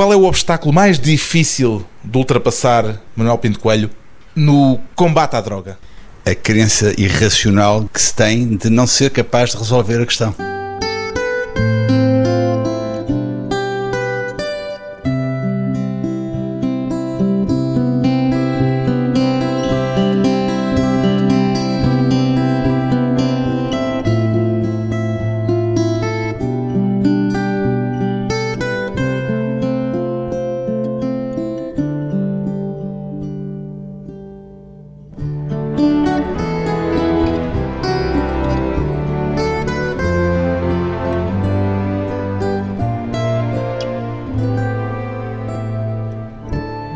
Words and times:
Qual 0.00 0.14
é 0.14 0.16
o 0.16 0.24
obstáculo 0.24 0.72
mais 0.72 0.98
difícil 0.98 1.84
de 2.02 2.16
ultrapassar, 2.16 2.98
Manuel 3.14 3.36
Pinto 3.36 3.60
Coelho, 3.60 3.90
no 4.34 4.80
combate 4.96 5.36
à 5.36 5.42
droga? 5.42 5.78
A 6.24 6.34
crença 6.34 6.98
irracional 6.98 7.86
que 7.92 8.00
se 8.00 8.14
tem 8.14 8.56
de 8.56 8.70
não 8.70 8.86
ser 8.86 9.10
capaz 9.10 9.50
de 9.50 9.58
resolver 9.58 10.00
a 10.00 10.06
questão. 10.06 10.34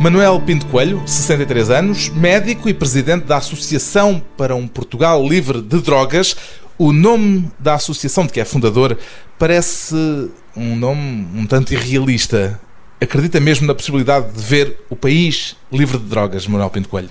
Manuel 0.04 0.38
Pinto 0.42 0.66
Coelho, 0.66 1.02
63 1.06 1.70
anos, 1.70 2.10
médico 2.10 2.68
e 2.68 2.74
presidente 2.74 3.24
da 3.24 3.38
Associação 3.38 4.22
para 4.36 4.54
um 4.54 4.68
Portugal 4.68 5.26
Livre 5.26 5.62
de 5.62 5.80
Drogas. 5.80 6.36
O 6.76 6.92
nome 6.92 7.50
da 7.58 7.72
associação 7.72 8.26
de 8.26 8.32
que 8.34 8.38
é 8.38 8.44
fundador 8.44 8.98
parece 9.38 9.94
um 10.54 10.76
nome 10.76 11.26
um 11.34 11.46
tanto 11.46 11.72
irrealista. 11.72 12.60
Acredita 13.00 13.40
mesmo 13.40 13.66
na 13.66 13.74
possibilidade 13.74 14.30
de 14.30 14.42
ver 14.42 14.78
o 14.90 14.94
país 14.94 15.56
livre 15.72 15.96
de 15.96 16.04
drogas, 16.04 16.46
Manuel 16.46 16.68
Pinto 16.68 16.90
Coelho? 16.90 17.08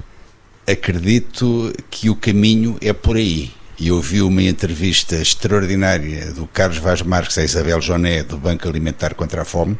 Acredito 0.68 1.74
que 1.90 2.12
o 2.12 2.16
caminho 2.16 2.78
é 2.80 2.94
por 2.94 3.16
aí. 3.16 3.50
E 3.80 3.92
ouvi 3.92 4.22
uma 4.22 4.44
entrevista 4.44 5.16
extraordinária 5.16 6.32
do 6.32 6.46
Carlos 6.46 6.78
Vaz 6.78 7.02
Marques 7.02 7.40
a 7.40 7.44
Isabel 7.44 7.82
Joné, 7.82 8.22
do 8.22 8.38
Banco 8.38 8.70
Alimentar 8.70 9.16
contra 9.16 9.42
a 9.42 9.46
Fome, 9.46 9.80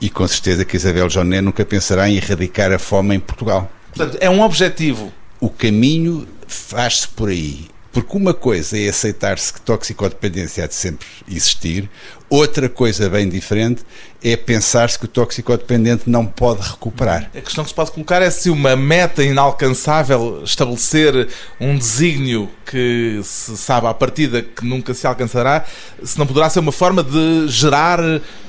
e 0.00 0.10
com 0.10 0.26
certeza 0.26 0.64
que 0.64 0.76
Isabel 0.76 1.08
Joné 1.08 1.40
nunca 1.40 1.64
pensará 1.64 2.08
em 2.08 2.16
erradicar 2.16 2.72
a 2.72 2.78
fome 2.78 3.14
em 3.14 3.20
Portugal. 3.20 3.70
Portanto, 3.94 4.18
é 4.20 4.28
um 4.28 4.42
objetivo. 4.42 5.12
O 5.40 5.48
caminho 5.48 6.26
faz-se 6.46 7.08
por 7.08 7.28
aí. 7.28 7.68
Porque 7.96 8.14
uma 8.14 8.34
coisa 8.34 8.78
é 8.78 8.90
aceitar-se 8.90 9.50
que 9.50 9.58
toxicodependência 9.62 10.62
há 10.62 10.66
de 10.66 10.74
sempre 10.74 11.06
existir, 11.26 11.88
outra 12.28 12.68
coisa 12.68 13.08
bem 13.08 13.26
diferente 13.26 13.84
é 14.22 14.36
pensar-se 14.36 14.98
que 14.98 15.06
o 15.06 15.08
toxicodependente 15.08 16.02
não 16.04 16.26
pode 16.26 16.60
recuperar. 16.60 17.30
A 17.34 17.40
questão 17.40 17.64
que 17.64 17.70
se 17.70 17.74
pode 17.74 17.92
colocar 17.92 18.20
é 18.20 18.28
se 18.28 18.50
uma 18.50 18.76
meta 18.76 19.24
inalcançável, 19.24 20.42
estabelecer 20.44 21.26
um 21.58 21.78
desígnio 21.78 22.50
que 22.66 23.18
se 23.24 23.56
sabe 23.56 23.86
à 23.86 23.94
partida 23.94 24.42
que 24.42 24.66
nunca 24.66 24.92
se 24.92 25.06
alcançará, 25.06 25.64
se 26.02 26.18
não 26.18 26.26
poderá 26.26 26.50
ser 26.50 26.58
uma 26.58 26.72
forma 26.72 27.02
de 27.02 27.48
gerar 27.48 27.98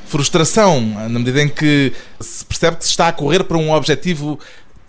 frustração, 0.07 0.81
na 0.81 1.19
medida 1.19 1.41
em 1.41 1.49
que 1.49 1.93
se 2.19 2.43
percebe 2.45 2.77
que 2.77 2.85
se 2.85 2.91
está 2.91 3.09
a 3.09 3.11
correr 3.11 3.43
para 3.43 3.57
um 3.57 3.71
objetivo 3.71 4.39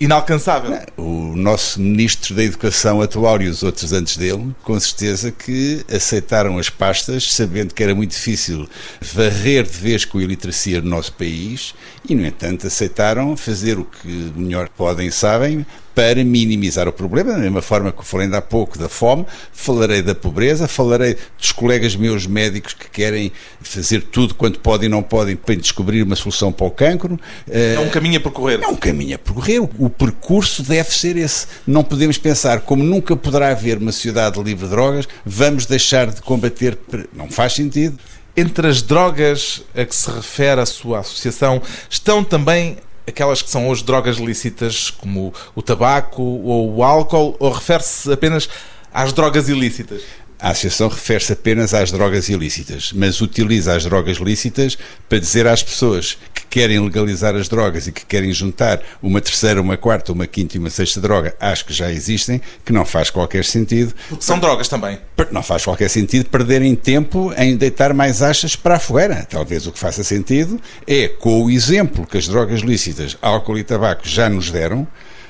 inalcançável. 0.01 0.79
O 0.97 1.35
nosso 1.35 1.81
ministro 1.81 2.35
da 2.35 2.45
Educação 2.45 3.03
atual 3.03 3.43
e 3.43 3.49
os 3.49 3.63
outros 3.63 3.93
antes 3.93 4.17
dele, 4.17 4.55
com 4.63 4.79
certeza 4.79 5.33
que 5.33 5.85
aceitaram 5.93 6.57
as 6.59 6.71
pastas, 6.71 7.33
sabendo 7.33 7.75
que 7.75 7.83
era 7.83 7.95
muito 7.95 8.13
difícil 8.13 8.69
varrer 9.01 9.65
de 9.65 9.79
vez 9.79 10.05
com 10.05 10.19
a 10.19 10.23
iliteracia 10.23 10.81
no 10.81 10.89
nosso 10.89 11.13
país, 11.13 11.75
e, 12.09 12.15
no 12.15 12.25
entanto, 12.25 12.67
aceitaram 12.67 13.37
fazer 13.37 13.79
o 13.79 13.85
que 13.85 14.33
melhor 14.37 14.69
podem 14.69 15.09
e 15.09 15.13
sabem 15.13 15.67
para 15.99 16.23
minimizar 16.23 16.87
o 16.87 16.93
problema, 16.93 17.33
da 17.33 17.39
mesma 17.39 17.61
forma 17.61 17.91
que 17.91 18.05
falei 18.05 18.27
ainda 18.27 18.39
há 18.39 18.41
pouco 18.41 18.79
da 18.79 18.89
fome, 18.89 19.27
falarei 19.53 20.01
da 20.01 20.15
pobreza, 20.15 20.69
falarei 20.69 21.17
dos 21.37 21.51
colegas 21.51 21.97
meus 21.97 22.25
médicos 22.25 22.73
que 22.73 22.89
querem 22.89 23.33
fazer 23.61 24.03
tudo 24.03 24.33
quanto 24.33 24.61
podem 24.61 24.87
e 24.87 24.89
não 24.89 25.03
podem 25.03 25.35
para 25.35 25.57
descobrir 25.57 26.05
uma 26.05 26.15
solução 26.15 26.53
para 26.53 26.69
o 26.69 26.71
cancro. 26.71 27.19
É 27.51 27.81
um 27.81 27.91
caminho 27.91 28.19
a 28.19 28.21
percorrer. 28.21 28.61
É 28.63 28.69
um 28.69 28.77
caminho 28.77 29.17
a 29.17 29.19
percorrer. 29.19 29.61
O 29.61 29.91
percurso 29.91 30.63
deve 30.63 30.95
ser 30.95 31.17
esse. 31.17 31.49
Não 31.67 31.83
podemos 31.83 32.17
pensar 32.17 32.61
como 32.61 32.85
nunca 32.85 33.17
poderá 33.17 33.49
haver 33.49 33.79
uma 33.79 33.91
sociedade 33.91 34.41
livre 34.41 34.67
de 34.67 34.71
drogas, 34.71 35.09
vamos 35.27 35.67
deixar 35.67 36.07
de 36.13 36.23
combater. 36.23 36.79
Não 37.13 37.29
faz 37.29 37.55
sentido. 37.55 37.99
Entre 38.37 38.69
as 38.69 38.83
drogas 38.83 39.65
a 39.75 39.85
que 39.85 39.97
se 39.97 40.09
refere 40.09 40.61
a 40.61 40.67
sua 40.67 41.01
associação 41.01 41.61
estão 41.91 42.23
também 42.23 42.77
aquelas 43.09 43.43
que 43.43 43.51
são 43.51 43.69
hoje 43.69 43.85
drogas 43.85 44.17
lícitas, 44.17 44.91
como 44.91 45.33
o 45.55 45.63
tabaco 45.63 46.23
ou 46.23 46.77
o 46.77 46.83
álcool, 46.85 47.37
ou 47.39 47.51
refere-se 47.51 48.13
apenas 48.13 48.49
às 48.93 49.13
drogas 49.13 49.49
ilícitas? 49.49 50.03
A 50.41 50.51
associação 50.51 50.89
refere-se 50.89 51.33
apenas 51.33 51.75
às 51.75 51.91
drogas 51.91 52.29
ilícitas, 52.29 52.93
mas 52.95 53.21
utiliza 53.21 53.75
as 53.75 53.83
drogas 53.85 54.19
lícitas 54.19 54.79
para 55.09 55.19
dizer 55.19 55.49
às 55.49 55.65
pessoas 55.65 56.17
que 56.33 56.47
querem 56.47 56.79
legalizar 56.79 57.35
as 57.35 57.49
drogas 57.49 57.89
e 57.89 57.93
que 57.93 58.07
querem 58.07 58.33
juntar 58.33 58.81
uma 59.03 59.21
terceira, 59.21 59.61
uma 59.61 59.77
quarta, 59.77 60.13
uma 60.13 60.29
quinta 60.29 60.57
e 60.57 60.61
uma 60.61 60.71
sexta 60.71 61.01
droga 61.01 61.35
às 61.41 61.63
que 61.63 61.73
já 61.73 61.91
existem, 61.91 62.41
que 62.65 62.73
não 62.73 62.85
faz 62.85 63.11
qualquer 63.11 63.45
sentido. 63.45 63.93
Porque 64.09 64.25
são 64.25 64.39
drogas 64.39 64.69
também. 64.69 65.01
Não 65.33 65.43
faz 65.43 65.65
qualquer 65.65 65.91
sentido 65.91 66.27
perderem 66.27 66.77
tempo 66.77 67.33
em 67.37 67.57
deitar 67.57 67.93
mais 67.93 68.23
achas 68.23 68.55
para 68.55 68.77
a 68.77 68.79
fogueira. 68.79 69.27
Talvez 69.29 69.67
o 69.67 69.73
que 69.73 69.79
faça 69.79 70.05
sentido 70.05 70.61
é, 70.87 71.09
com 71.09 71.43
o 71.45 71.51
exemplo 71.51 72.07
que 72.07 72.17
as 72.17 72.29
drogas 72.29 72.61
lícitas, 72.61 73.19
álcool 73.21 73.59
e 73.59 73.65
tabaco 73.65 74.07
já 74.07 74.29
nos 74.29 74.53
deram, 74.53 74.87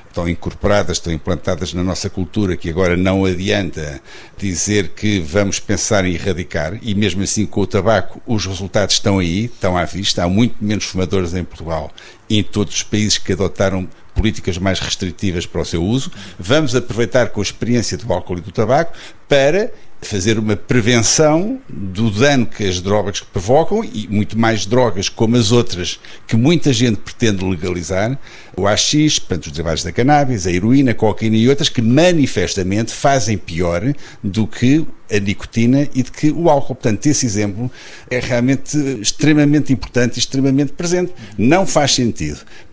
estão 0.09 0.27
incorporadas, 0.27 0.97
estão 0.97 1.13
implantadas 1.13 1.73
na 1.73 1.83
nossa 1.83 2.09
cultura, 2.09 2.57
que 2.57 2.69
agora 2.69 2.97
não 2.97 3.25
adianta 3.25 4.01
dizer 4.37 4.89
que 4.89 5.19
vamos 5.19 5.59
pensar 5.59 6.05
em 6.05 6.13
erradicar, 6.13 6.77
e 6.81 6.93
mesmo 6.93 7.23
assim 7.23 7.45
com 7.45 7.61
o 7.61 7.67
tabaco 7.67 8.21
os 8.27 8.45
resultados 8.45 8.95
estão 8.95 9.19
aí, 9.19 9.45
estão 9.45 9.77
à 9.77 9.85
vista, 9.85 10.23
há 10.23 10.27
muito 10.27 10.55
menos 10.59 10.85
fumadores 10.85 11.33
em 11.33 11.43
Portugal 11.43 11.91
em 12.29 12.43
todos 12.43 12.75
os 12.75 12.83
países 12.83 13.17
que 13.17 13.33
adotaram 13.33 13.87
políticas 14.13 14.57
mais 14.57 14.79
restritivas 14.79 15.45
para 15.45 15.61
o 15.61 15.65
seu 15.65 15.83
uso. 15.83 16.11
Vamos 16.37 16.75
aproveitar 16.75 17.29
com 17.29 17.39
a 17.39 17.43
experiência 17.43 17.97
do 17.97 18.11
álcool 18.11 18.37
e 18.37 18.41
do 18.41 18.51
tabaco 18.51 18.93
para 19.27 19.71
fazer 20.01 20.39
uma 20.39 20.55
prevenção 20.55 21.59
do 21.67 22.09
dano 22.09 22.45
que 22.45 22.65
as 22.65 22.81
drogas 22.81 23.19
provocam 23.19 23.83
e 23.83 24.07
muito 24.09 24.37
mais 24.39 24.65
drogas 24.65 25.09
como 25.09 25.35
as 25.35 25.51
outras 25.51 25.99
que 26.25 26.37
muita 26.37 26.71
gente 26.71 26.97
pretende 26.97 27.43
legalizar, 27.43 28.17
o 28.55 28.65
AX, 28.67 29.19
portanto, 29.19 29.47
os 29.47 29.51
derivados 29.51 29.83
da 29.83 29.91
cannabis, 29.91 30.47
a 30.47 30.51
heroína, 30.51 30.91
a 30.91 30.95
cocaína 30.95 31.35
e 31.35 31.49
outras 31.49 31.69
que 31.69 31.81
manifestamente 31.81 32.93
fazem 32.93 33.37
pior 33.37 33.81
do 34.23 34.47
que 34.47 34.85
a 35.11 35.19
nicotina 35.19 35.87
e 35.93 36.03
de 36.03 36.11
que 36.11 36.31
o 36.31 36.49
álcool. 36.49 36.75
Portanto, 36.75 37.05
esse 37.07 37.25
exemplo 37.25 37.71
é 38.09 38.19
realmente 38.19 38.77
extremamente 39.01 39.73
importante 39.73 40.17
e 40.17 40.19
extremamente 40.19 40.71
presente. 40.73 41.13
Não 41.37 41.65
faz 41.65 41.95
sentido 41.95 42.18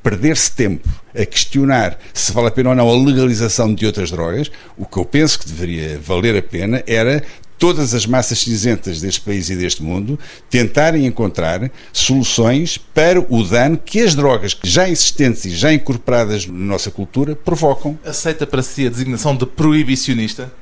perder-se 0.03 0.53
tempo 0.53 0.89
a 1.15 1.25
questionar 1.25 1.99
se 2.13 2.33
vale 2.33 2.49
a 2.49 2.51
pena 2.51 2.71
ou 2.71 2.77
não 2.77 2.89
a 2.89 3.05
legalização 3.05 3.75
de 3.75 3.87
outras 3.87 4.11
drogas. 4.11 4.51
O 4.77 4.85
que 4.85 4.97
eu 4.97 5.05
penso 5.05 5.39
que 5.39 5.49
deveria 5.49 5.99
valer 5.99 6.37
a 6.37 6.43
pena 6.43 6.83
era 6.87 7.23
todas 7.59 7.95
as 7.95 8.07
massas 8.07 8.39
cinzentas 8.39 9.01
deste 9.01 9.21
país 9.21 9.49
e 9.49 9.57
deste 9.57 9.83
mundo 9.83 10.19
tentarem 10.51 11.07
encontrar 11.07 11.71
soluções 11.93 12.79
para 12.79 13.21
o 13.21 13.43
dano 13.43 13.79
que 13.79 14.01
as 14.01 14.15
drogas 14.15 14.57
já 14.63 14.89
existentes 14.89 15.45
e 15.47 15.51
já 15.51 15.73
incorporadas 15.73 16.47
na 16.47 16.53
nossa 16.53 16.91
cultura 16.91 17.35
provocam. 17.35 17.99
Aceita 18.05 18.47
para 18.47 18.63
si 18.63 18.87
a 18.87 18.91
designação 18.91 19.37
de 19.37 19.47
proibicionista? 19.47 20.53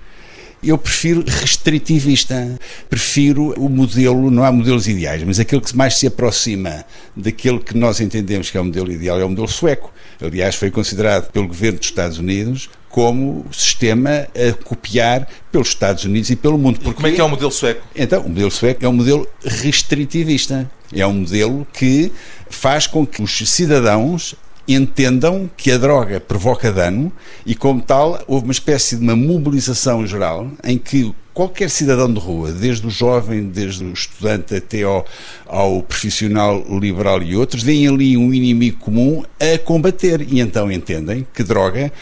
Eu 0.64 0.78
prefiro 0.78 1.25
restritivista. 1.26 2.58
Prefiro 2.88 3.54
o 3.58 3.69
modelo, 3.69 4.30
não 4.30 4.44
há 4.44 4.50
modelos 4.50 4.88
ideais, 4.88 5.22
mas 5.22 5.38
aquele 5.38 5.60
que 5.60 5.76
mais 5.76 5.97
se 5.98 6.06
aproxima 6.06 6.84
daquele 7.14 7.58
que 7.58 7.76
nós 7.76 8.00
entendemos 8.00 8.50
que 8.50 8.56
é 8.56 8.60
o 8.60 8.64
modelo 8.64 8.91
ideal 8.91 9.20
é 9.20 9.25
o 9.25 9.28
modelo 9.28 9.49
sueco. 9.49 9.93
Aliás, 10.20 10.55
foi 10.55 10.70
considerado 10.70 11.31
pelo 11.31 11.46
governo 11.46 11.78
dos 11.78 11.88
Estados 11.88 12.19
Unidos 12.19 12.70
como 12.88 13.44
sistema 13.50 14.28
a 14.34 14.52
copiar 14.64 15.28
pelos 15.50 15.69
Estados 15.69 16.05
Unidos 16.05 16.31
e 16.31 16.37
pelo 16.37 16.56
mundo. 16.56 16.78
Porque... 16.78 16.90
E 16.90 16.94
como 16.94 17.06
é 17.08 17.12
que 17.12 17.20
é 17.20 17.25
o 17.25 17.28
modelo 17.28 17.50
sueco? 17.50 17.84
Então, 17.94 18.22
o 18.22 18.28
modelo 18.28 18.50
sueco 18.52 18.84
é 18.84 18.88
um 18.88 18.93
modelo 18.93 19.28
restritivista. 19.44 20.70
É 20.93 21.05
um 21.05 21.12
modelo 21.12 21.67
que 21.72 22.12
faz 22.49 22.87
com 22.87 23.05
que 23.05 23.20
os 23.20 23.37
cidadãos 23.50 24.37
entendam 24.66 25.49
que 25.56 25.70
a 25.70 25.78
droga 25.78 26.20
provoca 26.20 26.72
dano 26.72 27.12
e, 27.44 27.55
como 27.55 27.82
tal, 27.82 28.22
houve 28.26 28.44
uma 28.44 28.52
espécie 28.52 28.96
de 28.96 29.02
uma 29.02 29.16
mobilização 29.16 30.06
geral 30.06 30.50
em 30.62 30.78
que 30.78 31.14
qualquer 31.34 31.69
cidadão 31.69 32.12
de 32.12 32.20
rua, 32.20 32.52
desde 32.52 32.87
o 32.87 32.90
jovem, 32.90 33.49
desde 33.49 33.84
o 33.84 33.93
estudante 33.93 34.55
até 34.55 34.84
ao, 34.84 35.05
ao 35.46 35.82
profissional 35.82 36.64
liberal 36.78 37.22
e 37.22 37.37
outros, 37.37 37.62
veem 37.62 37.88
ali 37.88 38.16
um 38.16 38.32
inimigo 38.32 38.78
comum 38.78 39.25
a 39.40 39.58
combater. 39.58 40.20
E 40.22 40.40
então 40.40 40.70
entendem 40.70 41.26
que 41.34 41.43
droga 41.43 41.93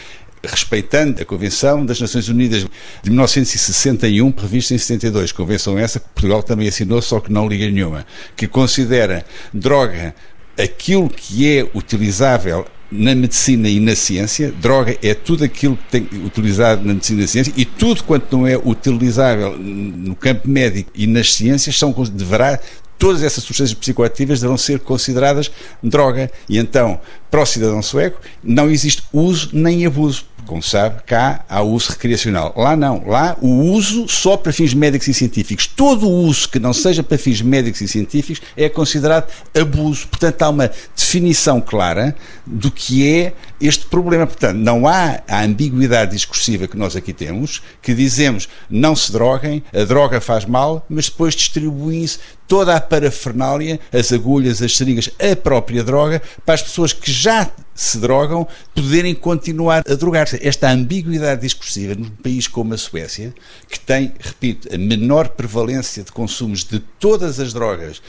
respeitando 0.43 1.21
a 1.21 1.25
Convenção 1.25 1.85
das 1.85 2.01
Nações 2.01 2.27
Unidas 2.27 2.65
de 3.01 3.09
1961, 3.09 4.31
prevista 4.31 4.73
em 4.73 4.77
72, 4.77 5.31
convenção 5.31 5.79
essa 5.79 5.99
que 5.99 6.09
Portugal 6.09 6.43
também 6.43 6.67
assinou, 6.67 7.01
só 7.01 7.19
que 7.19 7.31
não 7.31 7.47
liga 7.47 7.65
nenhuma, 7.69 8.05
que 8.35 8.45
considera 8.45 9.25
droga 9.53 10.13
aquilo 10.57 11.09
que 11.09 11.57
é 11.57 11.69
utilizável 11.73 12.65
na 12.91 13.15
medicina 13.15 13.67
e 13.67 13.79
na 13.79 13.95
ciência, 13.95 14.51
droga 14.51 14.95
é 15.01 15.15
tudo 15.15 15.43
aquilo 15.43 15.75
que 15.75 15.83
tem 15.89 16.07
utilizado 16.23 16.85
na 16.85 16.93
medicina 16.93 17.19
e 17.19 17.23
na 17.23 17.27
ciência 17.27 17.53
e 17.57 17.65
tudo 17.65 18.03
quanto 18.03 18.37
não 18.37 18.45
é 18.45 18.55
utilizável 18.55 19.57
no 19.57 20.15
campo 20.15 20.47
médico 20.47 20.91
e 20.93 21.07
nas 21.07 21.33
ciências 21.33 21.77
são, 21.77 21.91
deverá 22.13 22.59
todas 23.03 23.23
essas 23.23 23.43
substâncias 23.43 23.77
psicoativas 23.77 24.39
deverão 24.39 24.57
ser 24.57 24.79
consideradas 24.79 25.51
droga. 25.81 26.31
E 26.47 26.57
então, 26.57 27.01
para 27.33 27.41
o 27.41 27.45
cidadão 27.47 27.81
sueco, 27.81 28.21
não 28.43 28.69
existe 28.69 29.01
uso 29.11 29.49
nem 29.53 29.87
abuso. 29.87 30.23
Como 30.45 30.61
sabe, 30.61 31.01
cá 31.03 31.43
há 31.49 31.63
uso 31.63 31.93
recreacional. 31.93 32.53
Lá 32.55 32.75
não. 32.75 33.07
Lá 33.07 33.35
o 33.41 33.47
uso 33.47 34.07
só 34.07 34.37
para 34.37 34.53
fins 34.53 34.73
médicos 34.73 35.07
e 35.07 35.13
científicos. 35.15 35.65
Todo 35.65 36.07
o 36.07 36.25
uso 36.25 36.47
que 36.49 36.59
não 36.59 36.73
seja 36.73 37.01
para 37.01 37.17
fins 37.17 37.41
médicos 37.41 37.81
e 37.81 37.87
científicos 37.87 38.45
é 38.55 38.69
considerado 38.69 39.31
abuso. 39.59 40.07
Portanto, 40.09 40.41
há 40.43 40.49
uma 40.49 40.71
definição 40.95 41.59
clara 41.59 42.15
do 42.45 42.69
que 42.69 43.09
é 43.09 43.33
este 43.59 43.85
problema. 43.85 44.27
Portanto, 44.27 44.57
não 44.57 44.85
há 44.85 45.21
a 45.27 45.43
ambiguidade 45.43 46.11
discursiva 46.11 46.67
que 46.67 46.77
nós 46.77 46.95
aqui 46.95 47.13
temos, 47.13 47.63
que 47.81 47.95
dizemos 47.95 48.49
não 48.69 48.95
se 48.95 49.11
droguem, 49.11 49.63
a 49.73 49.85
droga 49.85 50.19
faz 50.19 50.45
mal, 50.45 50.85
mas 50.89 51.05
depois 51.09 51.33
distribuem-se 51.33 52.19
toda 52.47 52.75
a 52.75 52.81
parafernália, 52.81 53.79
as 53.91 54.11
agulhas, 54.11 54.61
as 54.61 54.75
seringas, 54.75 55.09
a 55.19 55.35
própria 55.35 55.83
droga, 55.83 56.21
para 56.45 56.55
as 56.55 56.61
pessoas 56.61 56.93
que 56.93 57.11
já 57.23 57.49
se 57.73 57.97
drogam 57.99 58.45
poderem 58.75 59.15
continuar 59.15 59.83
a 59.89 59.95
drogar-se. 59.95 60.37
Esta 60.45 60.69
ambiguidade 60.69 61.41
discursiva 61.41 61.95
num 61.95 62.09
país 62.09 62.47
como 62.47 62.73
a 62.73 62.77
Suécia, 62.77 63.33
que 63.69 63.79
tem, 63.79 64.11
repito, 64.19 64.67
a 64.73 64.77
menor 64.77 65.29
prevalência 65.29 66.03
de 66.03 66.11
consumos 66.11 66.65
de 66.65 66.79
todas 66.79 67.39
as 67.39 67.53
drogas 67.53 68.01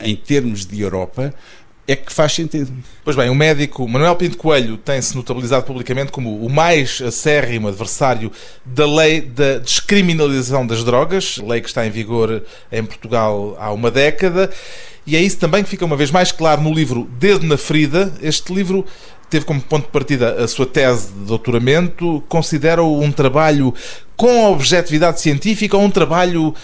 em 0.00 0.16
termos 0.16 0.64
de 0.64 0.80
Europa, 0.80 1.34
é 1.86 1.94
que 1.94 2.12
faz 2.12 2.32
sentido. 2.32 2.72
Pois 3.04 3.14
bem, 3.14 3.28
o 3.28 3.34
médico 3.34 3.86
Manuel 3.86 4.16
Pinto 4.16 4.38
Coelho 4.38 4.76
tem-se 4.78 5.14
notabilizado 5.14 5.66
publicamente 5.66 6.10
como 6.10 6.44
o 6.44 6.48
mais 6.48 7.02
acérrimo 7.02 7.68
adversário 7.68 8.32
da 8.64 8.86
lei 8.86 9.20
da 9.20 9.58
descriminalização 9.58 10.66
das 10.66 10.82
drogas, 10.82 11.36
lei 11.38 11.60
que 11.60 11.68
está 11.68 11.86
em 11.86 11.90
vigor 11.90 12.42
em 12.70 12.84
Portugal 12.84 13.56
há 13.58 13.70
uma 13.72 13.90
década, 13.90 14.50
e 15.06 15.16
é 15.16 15.20
isso 15.20 15.38
também 15.38 15.64
que 15.64 15.70
fica 15.70 15.84
uma 15.84 15.96
vez 15.96 16.10
mais 16.10 16.30
claro 16.30 16.62
no 16.62 16.72
livro 16.72 17.08
Dedo 17.18 17.46
na 17.46 17.56
Ferida. 17.56 18.12
Este 18.22 18.52
livro 18.52 18.84
teve 19.28 19.44
como 19.44 19.60
ponto 19.60 19.86
de 19.86 19.90
partida 19.90 20.42
a 20.42 20.46
sua 20.46 20.66
tese 20.66 21.08
de 21.12 21.24
doutoramento, 21.24 22.22
considera-o 22.28 23.00
um 23.00 23.10
trabalho 23.10 23.74
com 24.16 24.52
objetividade 24.52 25.20
científica 25.20 25.76
ou 25.76 25.82
um 25.82 25.90
trabalho 25.90 26.54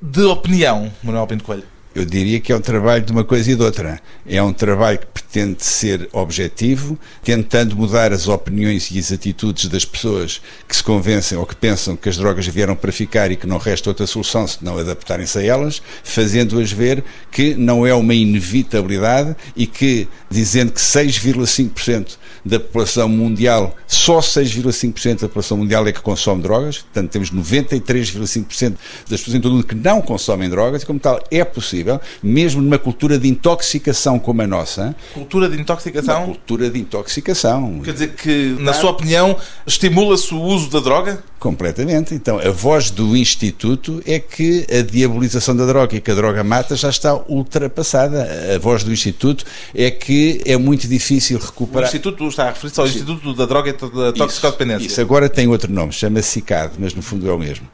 de 0.00 0.22
opinião, 0.22 0.92
Manuel 1.02 1.26
Pinto 1.26 1.42
Coelho? 1.42 1.77
Eu 1.98 2.04
diria 2.04 2.38
que 2.38 2.52
é 2.52 2.56
um 2.56 2.60
trabalho 2.60 3.04
de 3.04 3.10
uma 3.10 3.24
coisa 3.24 3.50
e 3.50 3.56
de 3.56 3.62
outra. 3.62 4.00
É 4.24 4.40
um 4.40 4.52
trabalho 4.52 5.00
que 5.00 5.06
pretende 5.06 5.64
ser 5.64 6.08
objetivo, 6.12 6.96
tentando 7.24 7.74
mudar 7.74 8.12
as 8.12 8.28
opiniões 8.28 8.88
e 8.92 9.00
as 9.00 9.10
atitudes 9.10 9.66
das 9.66 9.84
pessoas 9.84 10.40
que 10.68 10.76
se 10.76 10.84
convencem 10.84 11.36
ou 11.36 11.44
que 11.44 11.56
pensam 11.56 11.96
que 11.96 12.08
as 12.08 12.16
drogas 12.16 12.46
vieram 12.46 12.76
para 12.76 12.92
ficar 12.92 13.32
e 13.32 13.36
que 13.36 13.48
não 13.48 13.58
resta 13.58 13.90
outra 13.90 14.06
solução 14.06 14.46
senão 14.46 14.78
adaptarem-se 14.78 15.38
a 15.38 15.42
elas, 15.42 15.82
fazendo-as 16.04 16.70
ver 16.70 17.02
que 17.32 17.56
não 17.56 17.84
é 17.84 17.92
uma 17.92 18.14
inevitabilidade 18.14 19.34
e 19.56 19.66
que, 19.66 20.06
dizendo 20.30 20.70
que 20.70 20.80
6,5% 20.80 22.16
da 22.44 22.60
população 22.60 23.08
mundial, 23.08 23.74
só 23.86 24.20
6,5% 24.20 25.20
da 25.20 25.28
população 25.28 25.56
mundial 25.56 25.86
é 25.86 25.92
que 25.92 26.00
consome 26.00 26.42
drogas, 26.42 26.78
portanto 26.78 27.10
temos 27.10 27.30
93,5% 27.32 28.76
das 29.08 29.20
pessoas 29.20 29.34
em 29.34 29.40
todo 29.40 29.52
o 29.52 29.54
mundo 29.56 29.66
que 29.66 29.74
não 29.74 30.00
consomem 30.00 30.48
drogas 30.48 30.82
e, 30.82 30.86
como 30.86 31.00
tal, 31.00 31.22
é 31.30 31.44
possível, 31.44 31.87
mesmo 32.22 32.60
numa 32.60 32.78
cultura 32.78 33.18
de 33.18 33.28
intoxicação 33.28 34.18
como 34.18 34.42
a 34.42 34.46
nossa. 34.46 34.94
Cultura 35.14 35.48
de 35.48 35.60
intoxicação? 35.60 36.16
Uma 36.16 36.26
cultura 36.26 36.70
de 36.70 36.78
intoxicação. 36.78 37.80
Quer 37.84 37.92
dizer 37.92 38.14
que, 38.14 38.56
na 38.60 38.72
sua 38.72 38.90
opinião, 38.90 39.36
estimula-se 39.66 40.34
o 40.34 40.40
uso 40.40 40.70
da 40.70 40.80
droga? 40.80 41.22
Completamente. 41.38 42.14
Então, 42.14 42.38
a 42.38 42.50
voz 42.50 42.90
do 42.90 43.16
Instituto 43.16 44.02
é 44.04 44.18
que 44.18 44.66
a 44.70 44.82
diabolização 44.82 45.54
da 45.54 45.64
droga 45.66 45.96
e 45.96 46.00
que 46.00 46.10
a 46.10 46.14
droga 46.14 46.42
mata 46.42 46.74
já 46.74 46.90
está 46.90 47.14
ultrapassada. 47.28 48.28
A 48.54 48.58
voz 48.58 48.82
do 48.82 48.92
Instituto 48.92 49.44
é 49.74 49.90
que 49.90 50.40
é 50.44 50.56
muito 50.56 50.88
difícil 50.88 51.38
recuperar. 51.38 51.84
O 51.84 51.86
Instituto 51.86 52.26
está 52.26 52.44
a 52.44 52.48
referir-se 52.48 52.80
ao 52.80 52.86
Instituto 52.86 53.34
da 53.34 53.46
Droga 53.46 53.70
e 53.70 53.72
da 53.72 54.12
Toxicodependência. 54.12 54.86
Isso, 54.86 54.92
isso 54.94 55.00
agora 55.00 55.28
tem 55.28 55.46
outro 55.46 55.72
nome, 55.72 55.92
chama-se 55.92 56.28
CICAD, 56.28 56.74
mas 56.78 56.94
no 56.94 57.02
fundo 57.02 57.28
é 57.28 57.32
o 57.32 57.38
mesmo 57.38 57.68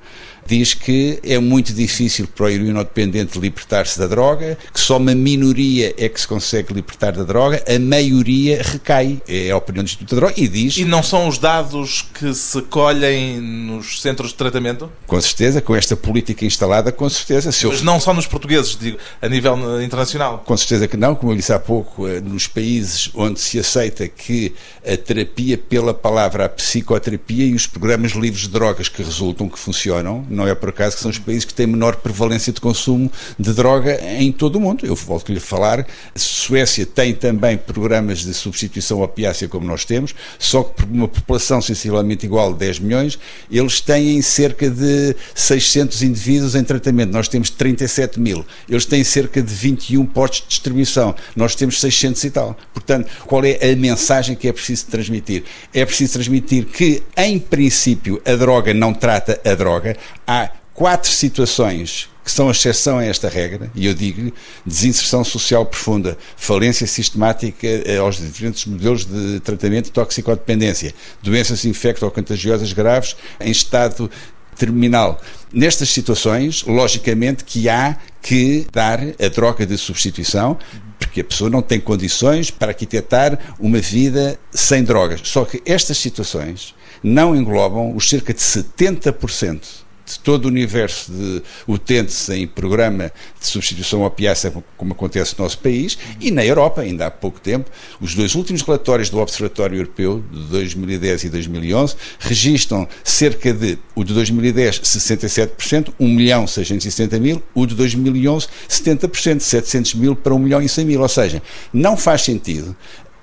diz 0.47 0.75
que 0.75 1.19
é 1.23 1.39
muito 1.39 1.73
difícil 1.73 2.27
para 2.27 2.47
o 2.47 2.49
heroinodependente 2.49 3.39
libertar-se 3.39 3.99
da 3.99 4.07
droga, 4.07 4.59
que 4.73 4.81
só 4.81 4.97
uma 4.97 5.15
minoria 5.15 5.95
é 5.97 6.09
que 6.09 6.21
se 6.21 6.27
consegue 6.27 6.73
libertar 6.73 7.13
da 7.13 7.23
droga, 7.23 7.63
a 7.67 7.79
maioria 7.79 8.63
recai. 8.63 9.21
É 9.29 9.51
a 9.51 9.57
opinião 9.57 9.85
do 9.85 9.87
Instituto 9.87 10.15
da 10.15 10.21
Droga 10.21 10.35
e 10.37 10.49
diz. 10.49 10.77
E 10.77 10.85
não 10.85 11.03
são 11.03 11.29
os 11.29 11.39
dados 11.39 12.03
que 12.03 12.35
se 12.35 12.63
colhem 12.63 13.41
nos 13.41 14.01
centros 14.01 14.31
de 14.31 14.37
tratamento? 14.37 14.91
Com 15.07 15.21
certeza, 15.21 15.61
com 15.61 15.75
esta 15.75 15.97
política 15.97 16.45
instalada, 16.45 16.93
com 16.93 17.09
certeza. 17.09 17.53
Se 17.53 17.67
Mas 17.67 17.79
eu... 17.79 17.85
não 17.85 18.01
só 18.01 18.13
nos 18.13 18.27
portugueses, 18.27 18.77
digo, 18.77 18.99
a 19.21 19.29
nível 19.29 19.83
internacional? 19.83 20.43
Com 20.45 20.57
certeza 20.57 20.89
que 20.89 20.97
não, 20.97 21.15
como 21.15 21.33
eu 21.33 21.37
disse 21.37 21.53
há 21.53 21.59
pouco, 21.59 22.07
eh, 22.07 22.21
nos 22.21 22.47
países 22.47 23.11
onde 23.15 23.41
se 23.41 23.59
aceita 23.59 24.07
que 24.09 24.55
a 24.87 24.97
terapia 24.97 25.57
pela 25.57 25.95
palavra, 25.95 26.45
a 26.45 26.49
psicoterapia 26.49 27.47
e 27.47 27.55
os 27.55 27.67
programas 27.67 28.13
livres 28.13 28.43
de 28.43 28.49
drogas 28.49 28.89
que 28.89 29.03
resultam, 29.03 29.49
que 29.49 29.59
funcionam, 29.59 30.25
não 30.35 30.47
é 30.47 30.55
por 30.55 30.69
acaso 30.69 30.97
que 30.97 31.03
são 31.03 31.11
os 31.11 31.19
países 31.19 31.45
que 31.45 31.55
têm 31.55 31.67
menor 31.67 31.97
prevalência 31.97 32.53
de 32.53 32.61
consumo 32.61 33.11
de 33.39 33.53
droga 33.53 34.01
em 34.19 34.33
todo 34.33 34.57
o 34.57 34.61
mundo. 34.61 34.85
Eu 34.85 34.95
volto-lhe 34.95 35.39
a 35.39 35.41
falar, 35.41 35.87
Suécia 36.15 36.85
tem 36.85 37.15
também 37.15 37.57
programas 37.57 38.25
de 38.25 38.35
substituição 38.35 39.03
opiácea 39.03 39.49
como 39.49 39.67
nós 39.67 39.85
temos, 39.85 40.15
só 40.39 40.63
que 40.63 40.75
por 40.75 40.85
uma 40.85 41.09
população 41.09 41.61
sensivelmente 41.61 42.27
igual 42.27 42.51
a 42.51 42.57
10 42.57 42.81
milhões, 42.81 43.19
eles 43.51 43.81
têm 43.81 44.21
cerca 44.23 44.69
de 44.69 45.17
600 45.35 46.03
indivíduos 46.03 46.55
em 46.55 46.65
tratamento. 46.65 47.13
Nós 47.13 47.29
temos 47.29 47.51
37 47.51 48.19
mil. 48.21 48.45
Eles 48.69 48.85
têm 48.85 49.05
cerca 49.05 49.43
de 49.43 49.53
21 49.53 50.05
postos 50.07 50.41
de 50.43 50.49
distribuição. 50.49 51.15
Nós 51.37 51.55
temos 51.55 51.81
600 51.81 52.25
e 52.25 52.31
tal. 52.31 52.57
Portanto, 52.73 53.11
qual 53.27 53.45
é 53.45 53.59
a 53.71 53.77
mensagem 53.77 54.35
que 54.35 54.49
é 54.49 54.53
preciso 54.53 54.87
transmitir? 54.87 55.45
É 55.73 55.85
preciso 55.85 56.15
transmitir 56.15 56.67
que, 56.67 57.03
em 57.17 57.39
princípio, 57.39 58.21
a 58.25 58.35
droga 58.35 58.75
não 58.75 58.93
trata 58.93 59.41
a 59.45 59.55
droga 59.55 59.97
há 60.27 60.51
quatro 60.75 61.11
situações 61.11 62.11
que 62.25 62.31
são 62.31 62.51
exceção 62.51 62.99
a 62.99 63.05
esta 63.05 63.29
regra, 63.29 63.71
e 63.75 63.87
eu 63.87 63.93
digo-lhe, 63.93 64.33
desinserção 64.65 65.23
social 65.23 65.67
profunda, 65.67 66.17
falência 66.37 66.87
sistemática 66.87 67.67
eh, 67.67 67.99
aos 67.99 68.17
diferentes 68.17 68.65
modelos 68.65 69.05
de 69.05 69.41
tratamento 69.41 69.87
de 69.87 69.91
toxicodependência, 69.93 70.95
doenças 71.23 71.67
infecto-contagiosas 71.67 72.73
graves 72.73 73.15
em 73.39 73.51
estado 73.51 74.11
terminal. 74.57 75.21
Nestas 75.53 75.91
situações, 75.91 76.65
logicamente 76.65 77.45
que 77.45 77.69
há 77.69 77.99
que 78.23 78.67
dar 78.73 79.01
a 79.01 79.31
troca 79.31 79.67
de 79.67 79.77
substituição, 79.77 80.59
porque 80.99 81.21
a 81.21 81.25
pessoa 81.25 81.51
não 81.51 81.61
tem 81.61 81.79
condições 81.79 82.51
para 82.51 82.69
arquitetar 82.69 83.39
uma 83.61 83.81
vida 83.81 84.39
sem 84.51 84.83
drogas. 84.83 85.21
Só 85.25 85.45
que 85.45 85.63
estas 85.67 85.99
situações 85.99 86.75
não 87.03 87.37
englobam 87.37 87.95
os 87.95 88.09
cerca 88.09 88.33
de 88.33 88.41
70% 88.41 89.84
de 90.07 90.19
todo 90.19 90.45
o 90.45 90.49
universo 90.49 91.11
de 91.11 91.43
utentes 91.67 92.29
em 92.29 92.47
programa 92.47 93.11
de 93.41 93.47
substituição 93.47 94.03
opiácea, 94.03 94.53
como 94.77 94.93
acontece 94.93 95.35
no 95.39 95.45
nosso 95.45 95.59
país, 95.59 95.99
e 96.21 96.31
na 96.31 96.45
Europa, 96.45 96.83
ainda 96.83 97.07
há 97.07 97.11
pouco 97.11 97.41
tempo, 97.41 97.71
os 98.01 98.15
dois 98.15 98.35
últimos 98.35 98.63
relatórios 98.63 99.09
do 99.09 99.19
Observatório 99.19 99.77
Europeu, 99.77 100.23
de 100.31 100.43
2010 100.45 101.25
e 101.25 101.29
2011, 101.31 101.97
registram 102.19 102.89
cerca 103.03 103.53
de, 103.53 103.79
o 103.95 104.05
de 104.05 104.13
2010, 104.13 104.81
67%, 104.81 105.93
1 105.99 106.09
milhão 106.09 106.47
670 106.47 107.19
mil, 107.19 107.43
o 107.55 107.67
de 107.67 107.75
2011, 107.75 108.47
70%, 108.69 109.41
700 109.41 109.95
mil 109.95 110.15
para 110.15 110.35
1 110.35 110.39
milhão 110.39 110.63
e 110.63 110.69
100 110.69 110.85
mil. 110.85 111.01
Ou 111.01 111.09
seja, 111.09 111.43
não 111.73 111.97
faz 111.97 112.23
sentido 112.23 112.77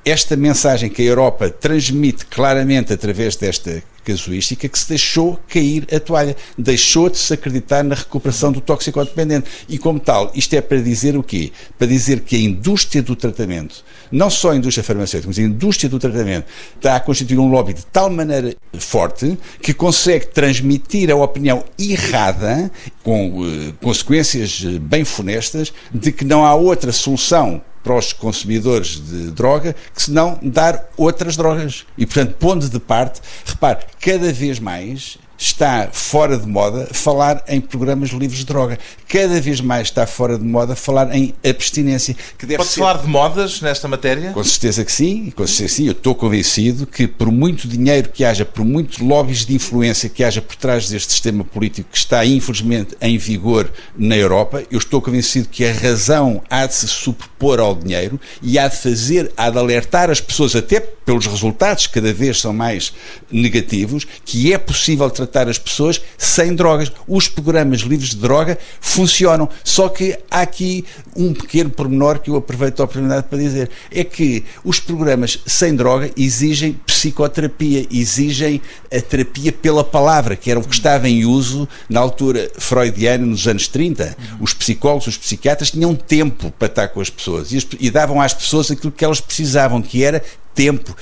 esta 0.04 0.36
mensagem 0.36 0.90
que 0.90 1.02
a 1.02 1.06
Europa 1.06 1.50
transmite 1.50 2.26
claramente 2.26 2.92
através 2.92 3.36
desta 3.36 3.84
casuística 4.04 4.68
que 4.68 4.80
se 4.80 4.90
deixou 4.90 5.40
cair 5.48 5.88
a 5.94 6.00
toalha, 6.00 6.36
deixou 6.58 7.10
de 7.10 7.18
se 7.18 7.34
acreditar 7.34 7.84
na 7.84 7.96
recuperação 7.96 8.52
do 8.52 8.62
toxicodependente. 8.62 9.50
E 9.68 9.78
como 9.78 10.00
tal, 10.00 10.32
isto 10.36 10.54
é 10.56 10.62
para 10.62 10.82
dizer 10.82 11.18
o 11.18 11.24
quê? 11.24 11.52
Para 11.78 11.88
dizer 11.88 12.22
que 12.22 12.36
a 12.36 12.40
indústria 12.40 13.02
do 13.02 13.16
tratamento, 13.16 13.84
não 14.12 14.30
só 14.30 14.52
a 14.52 14.56
indústria 14.56 14.84
farmacêutica, 14.84 15.28
mas 15.28 15.40
a 15.40 15.44
indústria 15.44 15.90
do 15.90 16.00
tratamento, 16.00 16.46
está 16.76 16.96
a 16.96 17.00
constituir 17.00 17.40
um 17.40 17.50
lobby 17.50 17.74
de 17.74 17.86
tal 17.86 18.10
maneira 18.10 18.56
forte 18.74 19.38
que 19.62 19.74
consegue 19.74 20.28
transmitir 20.28 21.10
a 21.12 21.16
opinião 21.16 21.64
errada, 21.78 22.72
com 23.04 23.42
uh, 23.42 23.74
consequências 23.82 24.64
eh, 24.66 24.80
bem 24.80 25.04
funestas, 25.04 25.74
de 25.94 26.12
que 26.12 26.24
não 26.24 26.46
há 26.46 26.54
outra 26.54 26.92
solução 26.92 27.62
para 27.84 27.96
os 27.96 28.14
consumidores 28.14 29.00
de 29.00 29.32
droga 29.32 29.76
que 29.94 30.02
se 30.02 30.12
não 30.12 30.40
dar 30.42 30.90
outras 30.98 31.36
drogas. 31.36 31.86
E, 31.98 32.06
portanto, 32.06 32.36
pondo 32.40 32.70
de 32.70 32.80
parte, 32.80 33.22
repare, 33.46 33.86
cada 34.00 34.32
vez 34.32 34.60
mais 34.60 35.18
está 35.42 35.90
fora 35.92 36.38
de 36.38 36.48
moda 36.48 36.88
falar 36.92 37.44
em 37.48 37.60
programas 37.60 38.12
livres 38.12 38.40
de 38.40 38.46
droga. 38.46 38.78
Cada 39.08 39.42
vez 39.42 39.60
mais 39.60 39.88
está 39.88 40.06
fora 40.06 40.38
de 40.38 40.44
moda 40.44 40.76
falar 40.76 41.14
em 41.16 41.34
abstinência. 41.44 42.16
Pode-se 42.38 42.74
ser... 42.76 42.80
falar 42.82 43.02
de 43.02 43.08
modas 43.08 43.60
nesta 43.60 43.88
matéria? 43.88 44.32
Com 44.34 44.44
certeza 44.44 44.86
que 44.86 44.92
sim, 44.92 45.32
com 45.36 45.46
certeza 45.48 45.70
que 45.70 45.74
sim. 45.74 45.86
Eu 45.88 45.94
estou 45.94 46.14
convencido 46.14 46.86
que 46.86 47.08
por 47.08 47.32
muito 47.32 47.68
dinheiro 47.68 48.10
que 48.10 48.24
haja, 48.24 48.46
por 48.46 48.64
muitos 48.64 49.00
lobbies 49.00 49.44
de 49.44 49.56
influência 49.56 50.08
que 50.08 50.24
haja 50.24 50.42
por 50.42 50.56
trás 50.56 50.88
deste 50.88 51.12
sistema 51.12 51.44
político 51.44 51.90
que 51.92 51.98
está 51.98 52.24
infelizmente 52.24 52.96
em 53.02 53.18
vigor 53.18 53.72
na 53.98 54.16
Europa, 54.16 54.64
eu 54.70 54.78
estou 54.78 55.02
convencido 55.02 55.50
que 55.50 55.66
a 55.66 55.74
razão 55.74 56.42
há 56.50 56.68
de 56.68 56.76
se 56.76 56.88
superpor 56.88 57.60
ao 57.60 57.74
dinheiro 57.74 58.22
e 58.44 58.60
há 58.60 58.68
de 58.68 58.78
fazer, 58.78 59.32
há 59.36 59.50
de 59.50 59.58
alertar 59.58 60.12
as 60.12 60.22
pessoas, 60.22 60.56
até 60.56 60.80
pelos 60.80 61.26
resultados 61.26 61.88
que 61.88 61.94
cada 61.94 62.14
vez 62.14 62.40
são 62.40 62.54
mais 62.54 62.94
negativos, 63.32 64.06
que 64.24 64.54
é 64.54 64.58
possível 64.60 65.10
tratar 65.10 65.31
as 65.48 65.58
pessoas 65.58 66.02
sem 66.18 66.56
drogas. 66.56 66.92
Os 67.08 67.28
programas 67.28 67.82
livres 67.82 68.10
de 68.10 68.18
droga 68.18 68.58
funcionam, 68.80 69.50
só 69.64 69.90
que 69.90 70.18
há 70.30 70.42
aqui 70.42 70.86
um 71.16 71.34
pequeno 71.34 71.70
pormenor 71.70 72.20
que 72.20 72.30
eu 72.30 72.36
aproveito 72.36 72.80
a 72.80 72.84
oportunidade 72.84 73.28
para 73.28 73.38
dizer, 73.38 73.70
é 73.92 74.04
que 74.04 74.44
os 74.64 74.80
programas 74.80 75.40
sem 75.46 75.76
droga 75.76 76.12
exigem 76.16 76.80
psicoterapia, 76.86 77.88
exigem 77.92 78.62
a 78.92 79.02
terapia 79.02 79.52
pela 79.52 79.84
palavra, 79.84 80.36
que 80.36 80.52
era 80.52 80.60
o 80.60 80.64
que 80.64 80.74
estava 80.74 81.08
em 81.10 81.26
uso 81.26 81.68
na 81.90 82.00
altura 82.00 82.52
freudiana, 82.58 83.26
nos 83.26 83.48
anos 83.48 83.68
30. 83.68 84.16
Os 84.40 84.54
psicólogos, 84.54 85.08
os 85.08 85.18
psiquiatras 85.18 85.72
tinham 85.72 85.96
tempo 85.96 86.52
para 86.58 86.68
estar 86.68 86.88
com 86.90 87.02
as 87.02 87.10
pessoas 87.10 87.52
e, 87.52 87.68
e 87.80 87.90
davam 87.90 88.22
às 88.22 88.34
pessoas 88.34 88.70
aquilo 88.72 88.92
que 88.92 89.04
elas 89.04 89.20
precisavam, 89.20 89.82
que 89.82 90.04
era 90.04 90.24
tempo. 90.54 90.96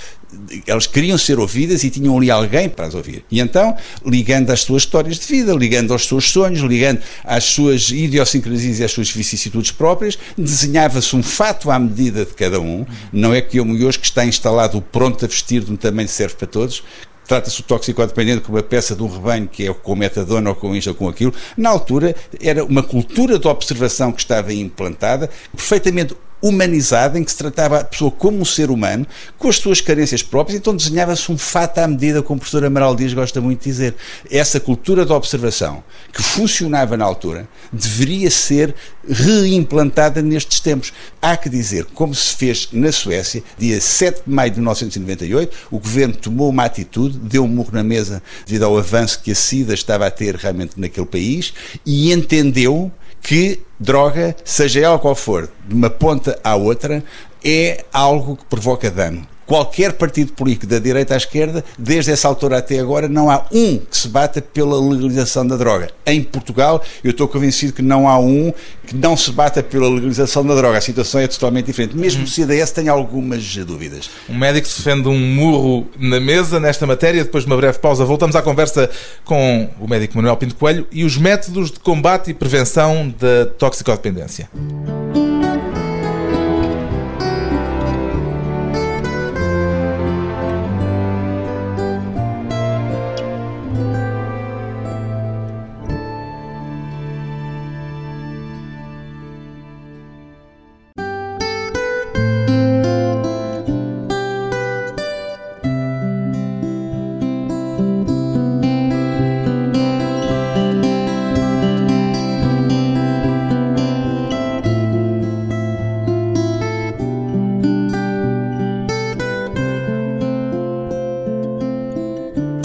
Elas 0.68 0.86
queriam 0.86 1.18
ser 1.18 1.40
ouvidas 1.40 1.84
e 1.84 1.90
tinham 1.90 2.16
ali 2.16 2.30
alguém 2.30 2.70
para 2.70 2.86
as 2.86 2.94
ouvir. 2.94 3.26
E 3.32 3.40
então, 3.40 3.76
ligando 4.06 4.52
às 4.52 4.62
suas 4.62 4.84
histórias 4.84 5.18
de 5.18 5.26
vida, 5.26 5.54
ligando 5.54 5.92
aos 5.92 6.08
seus 6.08 6.30
sonhos, 6.30 6.60
ligando 6.60 7.02
às 7.24 7.46
suas 7.46 7.90
idiosincrasias 7.90 8.80
e 8.80 8.84
às 8.84 8.92
suas 8.92 9.10
vicissitudes 9.10 9.72
próprias, 9.72 10.20
desenhava-se 10.38 11.16
um 11.16 11.24
fato 11.24 11.72
à 11.72 11.80
medida 11.80 12.26
de 12.26 12.34
cada 12.34 12.60
um. 12.60 12.86
Não 13.12 13.34
é 13.34 13.42
que 13.42 13.58
eu 13.58 13.66
hoje 13.66 13.98
que 13.98 14.06
está 14.06 14.24
instalado 14.24 14.78
o 14.78 14.82
pronto 14.82 15.26
a 15.26 15.28
vestir 15.28 15.64
de 15.64 15.72
um 15.72 15.76
tamanho 15.76 16.08
serve 16.08 16.36
para 16.36 16.48
todos, 16.48 16.84
trata-se 17.30 17.60
o 17.60 17.64
toxicodependente 17.64 18.42
como 18.42 18.58
uma 18.58 18.64
peça 18.64 18.96
de 18.96 19.04
um 19.04 19.08
rebanho 19.08 19.48
que 19.48 19.68
é 19.68 19.72
com 19.72 19.96
metadona 19.96 20.50
ou 20.50 20.56
com 20.56 20.76
isto 20.76 20.88
ou 20.88 20.96
com 20.96 21.08
aquilo. 21.08 21.32
Na 21.56 21.70
altura, 21.70 22.16
era 22.42 22.66
uma 22.66 22.82
cultura 22.82 23.38
de 23.38 23.48
observação 23.48 24.12
que 24.12 24.20
estava 24.20 24.52
implantada, 24.52 25.30
perfeitamente 25.56 26.16
humanizada, 26.42 27.20
em 27.20 27.24
que 27.24 27.32
se 27.32 27.38
tratava 27.38 27.80
a 27.80 27.84
pessoa 27.84 28.12
como 28.12 28.40
um 28.40 28.46
ser 28.46 28.72
humano, 28.72 29.06
com 29.38 29.50
as 29.50 29.58
suas 29.58 29.82
carências 29.82 30.24
próprias, 30.24 30.60
então 30.60 30.76
desenhava-se 30.76 31.32
um 31.32 31.38
fato 31.38 31.80
à 31.80 31.88
medida, 31.88 32.22
como 32.22 32.38
o 32.38 32.40
professor 32.40 32.64
Amaral 32.64 32.96
Dias 32.96 33.14
gosta 33.14 33.42
muito 33.42 33.60
de 33.60 33.70
dizer. 33.70 33.96
Essa 34.30 34.60
cultura 34.60 35.06
de 35.06 35.12
observação, 35.12 35.84
que 36.14 36.22
funcionava 36.22 36.96
na 36.96 37.06
altura, 37.06 37.48
deveria 37.72 38.32
ser 38.32 38.74
reimplantada 39.08 40.22
nestes 40.22 40.60
tempos. 40.60 40.94
Há 41.22 41.36
que 41.36 41.50
dizer, 41.50 41.86
como 41.86 42.14
se 42.16 42.36
fez 42.36 42.70
na 42.72 42.92
Suécia, 42.92 43.44
dia 43.58 43.80
7 43.82 44.24
de 44.26 44.34
maio 44.34 44.52
de 44.52 44.58
1998, 44.58 45.58
o 45.72 45.80
governo 45.80 46.16
tomou 46.16 46.50
uma 46.50 46.66
atitude, 46.66 47.18
deu 47.18 47.44
um 47.44 47.48
murro 47.48 47.72
na 47.74 47.84
mesa 47.84 48.22
devido 48.46 48.64
ao 48.64 48.78
avanço 48.78 49.22
que 49.22 49.32
a 49.32 49.36
SIDA 49.36 49.74
estava 49.74 50.08
a 50.08 50.12
ter 50.12 50.36
realmente 50.36 50.80
naquele 50.80 51.06
país 51.06 51.54
e 51.86 52.12
entendeu 52.12 52.92
que 53.22 53.60
droga, 53.80 54.36
seja 54.44 54.82
ela 54.82 55.00
qual 55.00 55.16
for, 55.16 55.50
de 55.66 55.74
uma 55.74 55.90
ponta 55.90 56.38
à 56.44 56.56
outra, 56.56 57.04
é 57.44 57.86
algo 57.94 58.36
que 58.36 58.46
provoca 58.46 58.92
dano 58.92 59.26
qualquer 59.50 59.94
partido 59.94 60.32
político, 60.34 60.68
da 60.68 60.78
direita 60.78 61.16
à 61.16 61.18
esquerda, 61.18 61.66
desde 61.76 62.12
essa 62.12 62.28
altura 62.28 62.60
até 62.60 62.78
agora, 62.78 63.10
não 63.10 63.32
há 63.32 63.48
um 63.52 63.80
que 63.80 63.98
se 63.98 64.08
bata 64.08 64.40
pela 64.40 64.80
legalização 64.80 65.46
da 65.46 65.58
droga. 65.58 65.90
Em 66.06 66.22
Portugal, 66.22 66.84
eu 67.04 67.10
estou 67.10 67.28
convencido 67.28 67.74
que 67.74 67.82
não 67.82 68.08
há 68.08 68.20
um 68.20 68.54
que 68.86 68.96
não 68.96 69.18
se 69.18 69.32
bata 69.32 69.64
pela 69.64 69.90
legalização 69.90 70.46
da 70.46 70.54
droga. 70.54 70.78
A 70.78 70.82
situação 70.82 71.20
é 71.20 71.28
totalmente 71.28 71.66
diferente. 71.66 71.98
Mesmo 71.98 72.20
uhum. 72.20 72.26
o 72.26 72.30
CDS 72.30 72.72
tem 72.72 72.90
algumas 72.90 73.56
dúvidas. 73.58 74.08
Um 74.30 74.38
médico 74.38 74.68
defende 74.68 75.08
um 75.08 75.18
murro 75.18 75.88
na 75.98 76.20
mesa 76.20 76.60
nesta 76.60 76.86
matéria. 76.86 77.24
Depois 77.24 77.44
de 77.44 77.50
uma 77.50 77.58
breve 77.58 77.80
pausa, 77.80 78.06
voltamos 78.06 78.36
à 78.36 78.44
conversa 78.44 78.88
com 79.26 79.68
o 79.80 79.88
médico 79.88 80.16
Manuel 80.16 80.38
Pinto 80.38 80.54
Coelho 80.54 80.88
e 80.92 81.04
os 81.04 81.18
métodos 81.18 81.72
de 81.72 81.80
combate 81.80 82.30
e 82.30 82.36
prevenção 82.36 83.12
da 83.20 83.48
toxicodependência. 83.48 84.48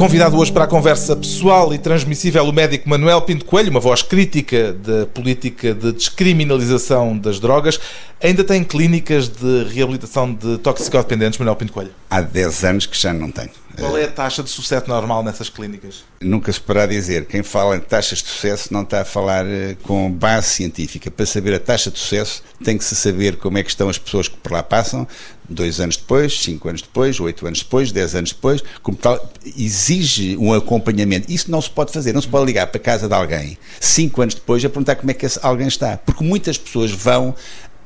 Convidado 0.04 0.36
hoje 0.36 0.52
para 0.52 0.64
a 0.64 0.66
conversa 0.66 1.16
pessoal 1.16 1.72
e 1.72 1.78
transmissível 1.78 2.44
o 2.44 2.52
médico 2.52 2.86
Manuel 2.86 3.22
Pinto 3.22 3.46
Coelho, 3.46 3.70
uma 3.70 3.80
voz 3.80 4.02
crítica 4.02 4.74
da 4.74 5.06
política 5.06 5.72
de 5.72 5.92
descriminalização 5.92 7.16
das 7.16 7.40
drogas. 7.40 7.80
Ainda 8.24 8.42
tem 8.42 8.64
clínicas 8.64 9.28
de 9.28 9.64
reabilitação 9.64 10.32
de 10.32 10.56
toxicodependentes, 10.56 11.38
Manuel 11.38 11.56
Pinto 11.56 11.74
Coelho? 11.74 11.90
Há 12.08 12.22
10 12.22 12.64
anos 12.64 12.86
que 12.86 12.98
já 12.98 13.12
não 13.12 13.30
tenho. 13.30 13.50
Qual 13.78 13.98
é 13.98 14.04
a 14.04 14.10
taxa 14.10 14.42
de 14.42 14.48
sucesso 14.48 14.88
normal 14.88 15.22
nessas 15.22 15.50
clínicas? 15.50 16.04
Nunca 16.22 16.50
se 16.50 16.58
poderá 16.58 16.86
dizer. 16.86 17.26
Quem 17.26 17.42
fala 17.42 17.76
em 17.76 17.80
taxas 17.80 18.22
de 18.22 18.28
sucesso 18.28 18.72
não 18.72 18.80
está 18.80 19.02
a 19.02 19.04
falar 19.04 19.44
eh, 19.44 19.76
com 19.82 20.10
base 20.10 20.48
científica. 20.48 21.10
Para 21.10 21.26
saber 21.26 21.52
a 21.52 21.60
taxa 21.60 21.90
de 21.90 21.98
sucesso, 21.98 22.42
tem 22.64 22.78
que 22.78 22.84
se 22.84 22.96
saber 22.96 23.36
como 23.36 23.58
é 23.58 23.62
que 23.62 23.68
estão 23.68 23.90
as 23.90 23.98
pessoas 23.98 24.26
que 24.26 24.36
por 24.38 24.52
lá 24.52 24.62
passam, 24.62 25.06
dois 25.46 25.78
anos 25.78 25.98
depois, 25.98 26.40
cinco 26.40 26.70
anos 26.70 26.80
depois, 26.80 27.20
oito 27.20 27.46
anos 27.46 27.58
depois, 27.58 27.92
dez 27.92 28.14
anos 28.14 28.32
depois, 28.32 28.62
como 28.82 28.96
tal, 28.96 29.30
exige 29.54 30.34
um 30.38 30.54
acompanhamento. 30.54 31.30
Isso 31.30 31.50
não 31.50 31.60
se 31.60 31.68
pode 31.68 31.92
fazer. 31.92 32.14
Não 32.14 32.22
se 32.22 32.28
pode 32.28 32.46
ligar 32.46 32.68
para 32.68 32.80
a 32.80 32.82
casa 32.82 33.06
de 33.06 33.12
alguém 33.12 33.58
cinco 33.78 34.22
anos 34.22 34.34
depois 34.34 34.64
a 34.64 34.70
perguntar 34.70 34.94
como 34.94 35.10
é 35.10 35.14
que 35.14 35.26
alguém 35.42 35.68
está. 35.68 35.98
Porque 35.98 36.24
muitas 36.24 36.56
pessoas 36.56 36.90
vão 36.90 37.34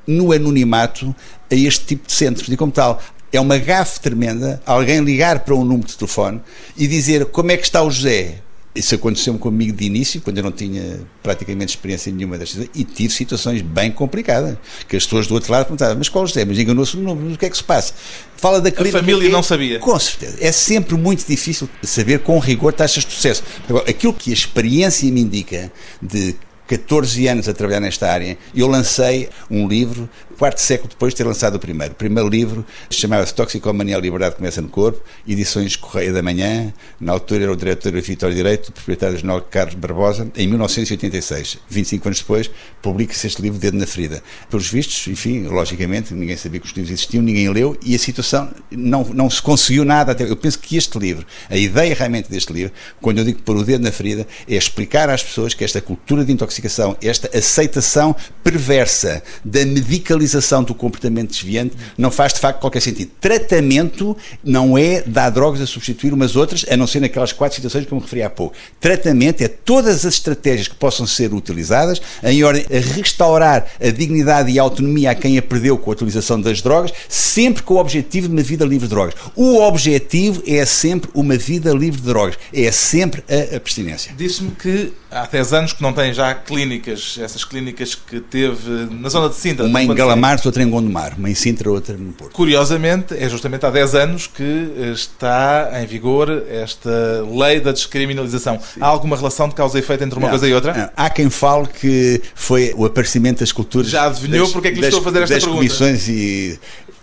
no 0.09 0.33
anonimato 0.33 1.15
a 1.51 1.55
este 1.55 1.85
tipo 1.85 2.07
de 2.07 2.13
centros. 2.13 2.49
E 2.49 2.57
como 2.57 2.73
tal, 2.73 3.01
é 3.31 3.39
uma 3.39 3.59
gafe 3.59 4.01
tremenda 4.01 4.61
alguém 4.65 5.01
ligar 5.01 5.41
para 5.41 5.55
um 5.55 5.63
número 5.63 5.87
de 5.87 5.97
telefone 5.97 6.41
e 6.77 6.87
dizer 6.87 7.27
como 7.27 7.53
é 7.53 7.57
que 7.57 7.65
está 7.65 7.83
o 7.83 7.91
José. 7.91 8.39
Isso 8.75 8.95
aconteceu-me 8.95 9.41
comigo 9.41 9.77
de 9.77 9.87
início, 9.87 10.21
quando 10.21 10.39
eu 10.39 10.45
não 10.45 10.53
tinha 10.53 11.01
praticamente 11.21 11.71
experiência 11.71 12.13
nenhuma 12.13 12.39
destas 12.39 12.69
e 12.73 12.85
tive 12.85 13.13
situações 13.13 13.61
bem 13.61 13.91
complicadas. 13.91 14.57
Que 14.89 14.97
as 14.97 15.05
pessoas 15.05 15.27
do 15.27 15.35
outro 15.35 15.51
lado 15.51 15.65
perguntavam, 15.65 15.97
mas 15.99 16.09
qual 16.09 16.25
José? 16.25 16.45
Mas 16.45 16.59
enganou-se 16.59 16.97
no 16.97 17.03
número, 17.03 17.35
o 17.35 17.37
que 17.39 17.47
é 17.47 17.51
que 17.51 17.57
se 17.57 17.65
passa? 17.65 17.93
Fala 18.37 18.61
da 18.61 18.71
clínica. 18.71 18.99
A 18.99 19.01
família 19.01 19.29
não 19.31 19.43
sabia. 19.43 19.81
Com 19.81 19.99
certeza. 19.99 20.37
É 20.41 20.53
sempre 20.53 20.97
muito 20.97 21.27
difícil 21.27 21.69
saber 21.83 22.21
com 22.21 22.39
rigor 22.39 22.73
taxas 22.73 23.05
de 23.05 23.13
sucesso. 23.13 23.43
Agora, 23.69 23.91
aquilo 23.91 24.15
que 24.15 24.31
a 24.31 24.35
experiência 24.35 25.11
me 25.11 25.23
indica 25.23 25.73
de 26.01 26.37
14 26.69 27.27
anos 27.27 27.49
a 27.49 27.55
trabalhar 27.55 27.81
nesta 27.81 28.11
área, 28.11 28.37
eu 28.55 28.69
lancei 28.69 29.31
um 29.51 29.67
livro, 29.67 30.09
quarto 30.39 30.61
século 30.61 30.89
depois 30.89 31.13
de 31.13 31.17
ter 31.17 31.25
lançado 31.25 31.57
o 31.57 31.59
primeiro. 31.59 31.93
O 31.93 31.97
primeiro 31.97 32.29
livro 32.29 32.65
chamava-se 32.89 33.35
Toxicomania 33.35 33.97
a 33.97 34.01
Liberdade 34.01 34.37
Começa 34.37 34.63
no 34.63 34.69
Corpo, 34.69 35.03
edições 35.27 35.75
Correia 35.75 36.13
da 36.13 36.23
Manhã, 36.23 36.73
na 37.01 37.13
altura 37.13 37.43
era 37.43 37.53
o 37.53 37.57
diretor 37.57 37.91
do 37.91 38.01
Vitório 38.01 38.37
Direito, 38.37 38.73
proprietário 38.73 39.19
jornal 39.19 39.43
Carlos 39.43 39.75
Barbosa, 39.75 40.31
em 40.37 40.47
1986. 40.47 41.59
25 41.69 42.09
anos 42.09 42.21
depois, 42.21 42.51
publica-se 42.81 43.27
este 43.27 43.43
livro, 43.43 43.59
Dedo 43.59 43.77
na 43.77 43.87
Ferida. 43.87 44.23
Pelos 44.49 44.69
vistos, 44.69 45.09
enfim, 45.09 45.49
logicamente, 45.49 46.15
ninguém 46.15 46.37
sabia 46.37 46.61
que 46.61 46.67
os 46.67 46.73
livros 46.73 46.93
existiam, 46.93 47.21
ninguém 47.21 47.51
leu 47.51 47.77
e 47.85 47.97
a 47.97 47.99
situação 47.99 48.49
não, 48.71 49.03
não 49.13 49.29
se 49.29 49.43
conseguiu 49.43 49.85
nada. 49.85 50.13
Até, 50.13 50.23
eu 50.23 50.37
penso 50.37 50.61
que 50.61 50.77
este 50.77 50.97
livro, 51.01 51.27
a 51.51 51.57
ideia 51.57 51.93
realmente 51.97 52.31
deste 52.31 52.53
livro, 52.53 52.73
quando 53.01 53.19
eu 53.19 53.25
digo 53.25 53.43
pôr 53.43 53.57
o 53.57 53.65
dedo 53.65 53.83
na 53.83 53.91
ferida, 53.91 54.25
é 54.49 54.55
explicar 54.55 55.11
às 55.11 55.23
pessoas 55.23 55.53
que 55.53 55.65
esta 55.65 55.81
cultura 55.81 56.25
de 56.25 56.33
intoxicação, 56.33 56.97
esta 57.03 57.37
aceitação 57.37 58.15
perversa 58.45 59.21
da 59.45 59.67
medicalização 59.67 60.28
penalização 60.29 60.63
do 60.63 60.75
comportamento 60.75 61.31
desviante 61.31 61.77
não 61.97 62.11
faz 62.11 62.35
de 62.35 62.41
facto 62.41 62.61
qualquer 62.61 62.81
sentido. 62.81 63.11
Tratamento 63.21 64.17
não 64.45 64.77
é 64.77 65.03
dar 65.03 65.31
drogas 65.31 65.61
a 65.61 65.67
substituir 65.67 66.13
umas 66.13 66.37
outras, 66.37 66.65
a 66.71 66.77
não 66.77 66.87
ser 66.87 67.01
naquelas 67.01 67.33
quatro 67.33 67.57
situações 67.57 67.87
que 67.87 67.93
eu 67.93 67.97
me 67.97 68.03
referi 68.03 68.23
há 68.23 68.31
pouco. 68.31 68.55
Tratamento 68.79 69.43
é 69.43 69.49
todas 69.49 70.05
as 70.05 70.15
estratégias 70.15 70.69
que 70.69 70.75
possam 70.75 71.07
ser 71.07 71.33
utilizadas 71.33 72.01
em 72.23 72.45
ordem 72.45 72.65
a 72.71 72.95
restaurar 72.95 73.67
a 73.81 73.91
dignidade 73.91 74.51
e 74.51 74.59
a 74.59 74.63
autonomia 74.63 75.11
a 75.11 75.15
quem 75.15 75.39
a 75.39 75.43
perdeu 75.43 75.79
com 75.79 75.91
a 75.91 75.95
utilização 75.95 76.41
das 76.41 76.61
drogas, 76.61 76.93
sempre 77.09 77.63
com 77.63 77.75
o 77.75 77.79
objetivo 77.79 78.29
de 78.29 78.35
uma 78.35 78.43
vida 78.43 78.65
livre 78.65 78.87
de 78.87 78.95
drogas. 78.95 79.15
O 79.35 79.61
objetivo 79.63 80.43
é 80.47 80.65
sempre 80.67 81.11
uma 81.15 81.37
vida 81.37 81.73
livre 81.73 82.01
de 82.01 82.07
drogas, 82.07 82.39
é 82.53 82.71
sempre 82.71 83.25
a 83.29 83.57
abstinência. 83.57 84.13
Disse-me 84.17 84.51
que 84.51 84.93
há 85.11 85.27
10 85.27 85.53
anos 85.53 85.73
que 85.73 85.83
não 85.83 85.93
tem 85.93 86.13
já 86.13 86.35
clínicas, 86.35 87.19
essas 87.21 87.45
clínicas 87.45 87.95
que 87.95 88.21
teve 88.21 88.89
na 88.91 89.09
zona 89.09 89.29
de 89.29 89.37
Sintra. 89.37 89.65
Uma 89.65 89.83
Galamar, 90.21 90.41
outra 90.45 90.63
em 90.63 90.71
Gondomar, 90.71 91.15
uma 91.17 91.31
em 91.31 91.35
Sintra, 91.35 91.71
outra 91.71 91.97
no 91.97 92.13
Porto. 92.13 92.33
Curiosamente, 92.33 93.15
é 93.15 93.29
justamente 93.29 93.65
há 93.65 93.71
10 93.71 93.95
anos 93.95 94.27
que 94.27 94.71
está 94.93 95.71
em 95.81 95.87
vigor 95.87 96.45
esta 96.51 96.91
lei 97.31 97.61
da 97.61 97.73
descriminalização. 97.73 98.59
Sim. 98.59 98.81
Há 98.81 98.87
alguma 98.87 99.17
relação 99.17 99.49
de 99.49 99.55
causa 99.55 99.79
e 99.79 99.81
efeito 99.81 100.05
entre 100.05 100.19
uma 100.19 100.27
não, 100.27 100.31
coisa 100.31 100.49
e 100.49 100.55
outra? 100.55 100.75
Não. 100.75 100.91
Há 100.97 101.11
quem 101.11 101.31
fale 101.31 101.67
que 101.69 102.21
foi 102.35 102.73
o 102.77 102.85
aparecimento 102.85 103.41
das 103.41 103.53
culturas. 103.53 103.89
Já 103.89 104.07
adivinhou 104.07 104.45
das, 104.45 104.53
porque 104.53 104.69
é 104.69 104.73
que 104.73 104.81
lhe 104.81 104.87
estou 104.87 105.01
a 105.01 105.05
fazer 105.05 105.23
esta 105.23 105.35
das 105.35 105.45
pergunta? 105.45 105.61
comissões 105.61 106.09
e 106.09 106.59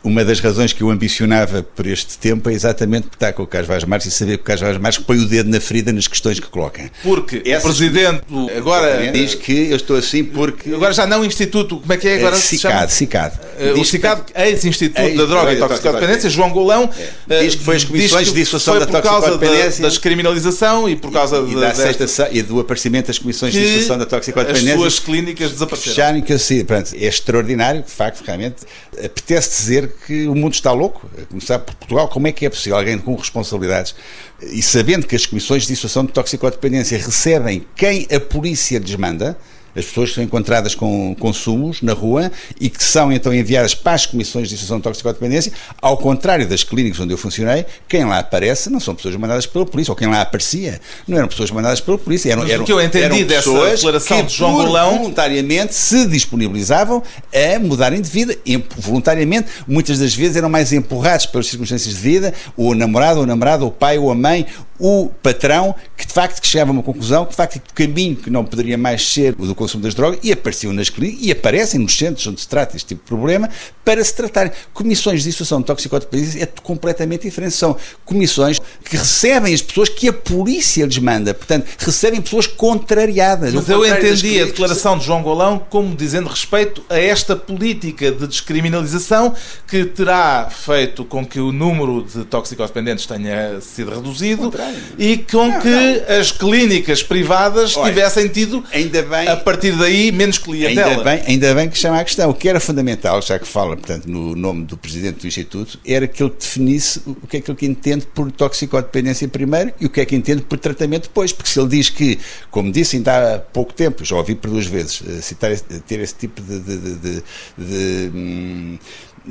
uma 0.06 0.24
das 0.24 0.40
razões 0.40 0.72
que 0.72 0.84
eu 0.84 0.90
ambicionava 0.92 1.64
por 1.64 1.88
este 1.88 2.18
tempo 2.20 2.48
é 2.50 2.54
exatamente 2.54 3.08
estar 3.12 3.34
com 3.34 3.42
o 3.42 3.48
Carlos 3.48 3.68
Vaz 3.68 3.84
Marques 3.84 4.08
e 4.08 4.12
saber 4.12 4.38
que 4.38 4.44
o 4.44 4.46
Carlos 4.46 4.62
Vaz 4.62 4.78
Marques 4.78 5.04
põe 5.04 5.18
o 5.18 5.28
dedo 5.28 5.50
na 5.50 5.60
ferida 5.60 5.92
nas 5.92 6.08
questões 6.08 6.40
que 6.40 6.48
coloca. 6.48 6.92
Porque 7.02 7.42
Essas... 7.44 7.64
o 7.64 7.68
Presidente 7.68 8.22
agora 8.56 9.12
diz 9.12 9.34
que 9.34 9.72
eu 9.72 9.76
estou 9.76 9.98
assim 9.98 10.24
porque... 10.24 10.74
Agora 10.74 10.94
já 10.94 11.08
não 11.08 11.26
Instituto, 11.26 11.78
como 11.78 11.92
é 11.92 11.98
que 11.98 12.08
é 12.08 12.18
agora? 12.18 12.36
É, 12.36 12.40
CICAD, 12.40 12.94
CICAD. 12.94 13.36
Uh, 13.60 13.80
o 13.80 13.86
CICAD, 13.86 14.22
ex-Instituto 14.36 15.02
ex 15.02 15.18
da 15.18 15.26
Droga 15.26 15.54
e 15.54 15.58
Toxicodependência, 15.58 16.30
João 16.30 16.52
Golão, 16.52 16.88
é. 17.28 17.42
diz 17.42 17.56
que 17.56 17.64
foi 17.64 17.78
as 17.78 17.84
comissões 17.84 18.28
de 18.28 18.34
dissuasão 18.34 18.78
da 18.78 18.86
toxicodependência... 18.86 19.82
da 19.82 19.90
descriminalização 19.90 20.88
e 20.88 20.96
por 20.96 21.12
causa 21.12 21.38
e, 21.38 21.56
da, 21.56 21.72
desta... 21.72 22.30
e 22.32 22.44
do 22.44 22.60
aparecimento 22.60 23.08
das 23.08 23.18
comissões 23.18 23.54
de 23.54 23.60
dissuasão 23.60 23.98
da 23.98 24.06
toxicodependência... 24.06 24.76
as 24.76 24.80
suas 24.80 25.00
clínicas 25.00 25.52
desapareceram. 25.52 26.22
Que 26.22 26.64
pronto, 26.64 26.96
é 26.96 27.06
extraordinário, 27.06 27.82
de 27.82 27.92
facto, 27.92 28.24
realmente, 28.24 28.58
apetece 29.04 29.50
dizer 29.50 29.95
que 30.06 30.28
o 30.28 30.36
mundo 30.36 30.54
está 30.54 30.72
louco, 30.72 31.10
a 31.22 31.26
começar 31.26 31.60
por 31.60 31.76
Portugal, 31.76 32.08
como 32.08 32.28
é 32.28 32.32
que 32.32 32.46
é 32.46 32.50
possível 32.50 32.78
alguém 32.78 32.98
com 32.98 33.16
responsabilidades 33.16 33.96
e 34.42 34.62
sabendo 34.62 35.08
que 35.08 35.16
as 35.16 35.26
comissões 35.26 35.64
de 35.64 35.70
dissuasão 35.70 36.06
de 36.06 36.12
toxicodependência 36.12 36.98
recebem 36.98 37.66
quem 37.76 38.08
a 38.14 38.20
polícia 38.20 38.80
lhes 38.80 38.96
manda, 38.96 39.38
as 39.76 39.86
pessoas 39.86 40.10
que 40.10 40.16
são 40.16 40.24
encontradas 40.24 40.74
com 40.74 41.16
consumos 41.20 41.82
na 41.82 41.94
rua 41.94 42.32
e 42.60 42.70
que 42.70 42.84
são 42.84 43.12
então 43.12 43.34
enviadas 43.34 43.76
para 43.76 43.94
as 43.94 44.06
comissões 44.06 44.48
de 44.48 44.54
instituição 44.54 44.78
de 44.78 44.84
toxicodependência, 44.84 45.52
ao 45.82 45.98
contrário 45.98 46.48
das 46.48 46.64
clínicas 46.64 47.00
onde 47.00 47.14
eu 47.14 47.18
funcionei, 47.18 47.66
quem 47.88 48.06
lá 48.06 48.20
aparece 48.20 48.70
não 48.70 48.80
são 48.80 48.96
pessoas 48.96 49.16
mandadas 49.16 49.46
pela 49.46 49.66
polícia, 49.66 49.92
ou 49.92 49.96
quem 49.96 50.08
lá 50.08 50.22
aparecia 50.22 50.80
não 51.08 51.18
eram 51.18 51.28
pessoas 51.28 51.52
mandadas 51.52 51.82
pela 51.82 51.98
polícia, 51.98 52.32
eram, 52.32 52.48
eram, 52.48 52.64
o 52.64 52.66
que 52.66 52.72
eu 52.72 52.82
entendi 52.82 53.24
dessa 53.26 53.52
declaração 53.52 54.18
que 54.18 54.24
de 54.24 54.34
João 54.34 54.54
Golão 54.54 54.98
voluntariamente 54.98 55.74
se 55.74 56.08
disponibilizavam 56.08 57.04
a 57.34 57.60
mudarem 57.60 58.02
de 58.02 58.10
vida, 58.10 58.38
voluntariamente, 58.78 59.50
muitas 59.68 60.00
das 60.00 60.14
vezes 60.14 60.38
eram 60.38 60.50
mais 60.50 60.72
empurrados 60.72 61.26
pelas 61.26 61.48
circunstâncias 61.48 61.96
de 61.96 62.00
vida, 62.00 62.34
o 62.56 62.74
namorado, 62.74 63.22
o 63.22 63.26
namorado, 63.26 63.66
o 63.68 63.72
pai 63.72 63.98
ou 63.98 64.12
a 64.12 64.16
mãe, 64.16 64.46
o 64.80 65.10
patrão, 65.22 65.74
que 65.96 66.06
de 66.06 66.14
facto 66.14 66.42
que 66.42 66.48
chegava 66.48 66.72
a 66.72 66.74
uma 66.74 66.84
conclusão, 66.84 67.26
que 67.26 67.32
de 67.32 67.38
facto 67.38 67.58
o 67.58 67.74
caminho 67.74 68.16
que 68.16 68.30
não 68.30 68.44
poderia 68.44 68.78
mais 68.78 69.08
ser 69.08 69.36
o 69.38 69.46
do 69.46 69.56
consumo 69.56 69.84
das 69.84 69.94
drogas, 69.94 70.20
e 70.24 70.32
apareciam 70.32 70.74
nas 70.74 70.90
clínicas, 70.90 71.26
e 71.26 71.32
aparecem 71.32 71.80
nos 71.80 71.98
centros 71.98 72.26
onde 72.28 72.42
se 72.42 72.48
trata 72.48 72.76
este 72.76 72.90
tipo 72.90 73.04
de 73.04 73.08
problema, 73.08 73.50
para 73.84 74.04
se 74.04 74.16
tratar. 74.16 74.52
Comissões 74.74 75.24
de 75.24 75.30
dissuasão 75.30 75.60
de 75.62 75.68
toxicodependência 75.68 76.44
é 76.44 76.46
completamente 76.62 77.22
diferente. 77.22 77.54
São 77.54 77.78
comissões 78.04 78.60
que 78.84 78.98
recebem 78.98 79.54
as 79.54 79.62
pessoas 79.62 79.90
que 79.90 80.10
a 80.10 80.14
polícia 80.14 80.86
lhes 80.86 80.98
manda. 80.98 81.34
Portanto, 81.34 81.68
recebem 81.78 82.22
pessoas 82.22 82.48
contrariadas. 82.48 83.54
Mas 83.54 83.70
eu 83.70 83.86
entendi 83.86 84.42
a 84.42 84.46
declaração 84.46 84.98
de 84.98 85.06
João 85.06 85.22
Golão 85.22 85.60
como 85.70 85.96
dizendo 85.96 86.28
respeito 86.28 86.84
a 86.90 86.98
esta 86.98 87.36
política 87.36 88.12
de 88.12 88.28
descriminalização 88.28 89.34
que 89.68 89.86
terá 89.86 90.50
feito 90.50 91.06
com 91.06 91.26
que 91.26 91.40
o 91.40 91.52
número 91.52 92.04
de 92.04 92.26
toxicodependentes 92.26 93.06
tenha 93.06 93.62
sido 93.62 93.92
reduzido 93.92 94.52
e 94.98 95.18
com 95.18 95.48
não, 95.48 95.60
que 95.62 95.70
não. 95.70 96.20
as 96.20 96.32
clínicas 96.32 97.04
privadas 97.04 97.76
Olha, 97.76 97.94
tivessem 97.94 98.28
tido, 98.28 98.64
ainda 98.72 99.02
bem, 99.04 99.28
a 99.28 99.36
partir 99.36 99.72
daí, 99.74 100.12
menos 100.12 100.38
clientela. 100.38 100.92
Ainda 100.92 101.04
bem, 101.04 101.24
ainda 101.28 101.56
bem 101.56 101.70
que 101.70 101.78
chama 101.78 102.00
a 102.00 102.04
questão. 102.04 102.30
O 102.30 102.34
que 102.34 102.48
era 102.48 102.60
fundamental, 102.60 103.22
já 103.22 103.38
que 103.40 103.48
fala, 103.48 103.76
portanto, 103.76 104.06
no 104.06 104.36
nome 104.36 104.66
do 104.66 104.78
presidente 104.78 105.22
do 105.22 105.28
Instituto, 105.28 105.80
era 105.86 106.08
que 106.08 106.22
ele 106.22 106.34
definisse 106.38 107.02
o 107.06 107.28
que 107.28 107.38
é 107.38 107.42
que 107.42 107.52
ele 107.52 107.58
entende 107.66 108.06
por 108.14 108.32
toxicodependência 108.32 109.28
primeiro 109.28 109.74
e 109.80 109.86
o 109.86 109.90
que 109.90 110.02
é 110.02 110.06
que 110.06 110.16
entende 110.16 110.42
por 110.42 110.58
tratamento 110.58 111.04
depois. 111.04 111.32
Porque 111.32 111.50
se 111.50 111.60
ele 111.60 111.70
diz 111.70 111.90
que, 111.90 112.20
como 112.50 112.72
disse 112.72 112.98
ainda 112.98 113.36
há 113.36 113.40
pouco 113.40 113.74
tempo, 113.74 114.04
já 114.04 114.16
ouvi 114.16 114.36
por 114.36 114.50
duas 114.50 114.66
vezes, 114.66 115.02
eh, 115.08 115.22
citar, 115.22 115.58
ter 115.60 116.00
esse 116.00 116.16
tipo 116.16 116.42
de, 116.42 116.60
de, 116.60 116.78
de, 116.78 116.96
de, 116.96 117.24
de 117.58 118.12
hum, 118.14 118.78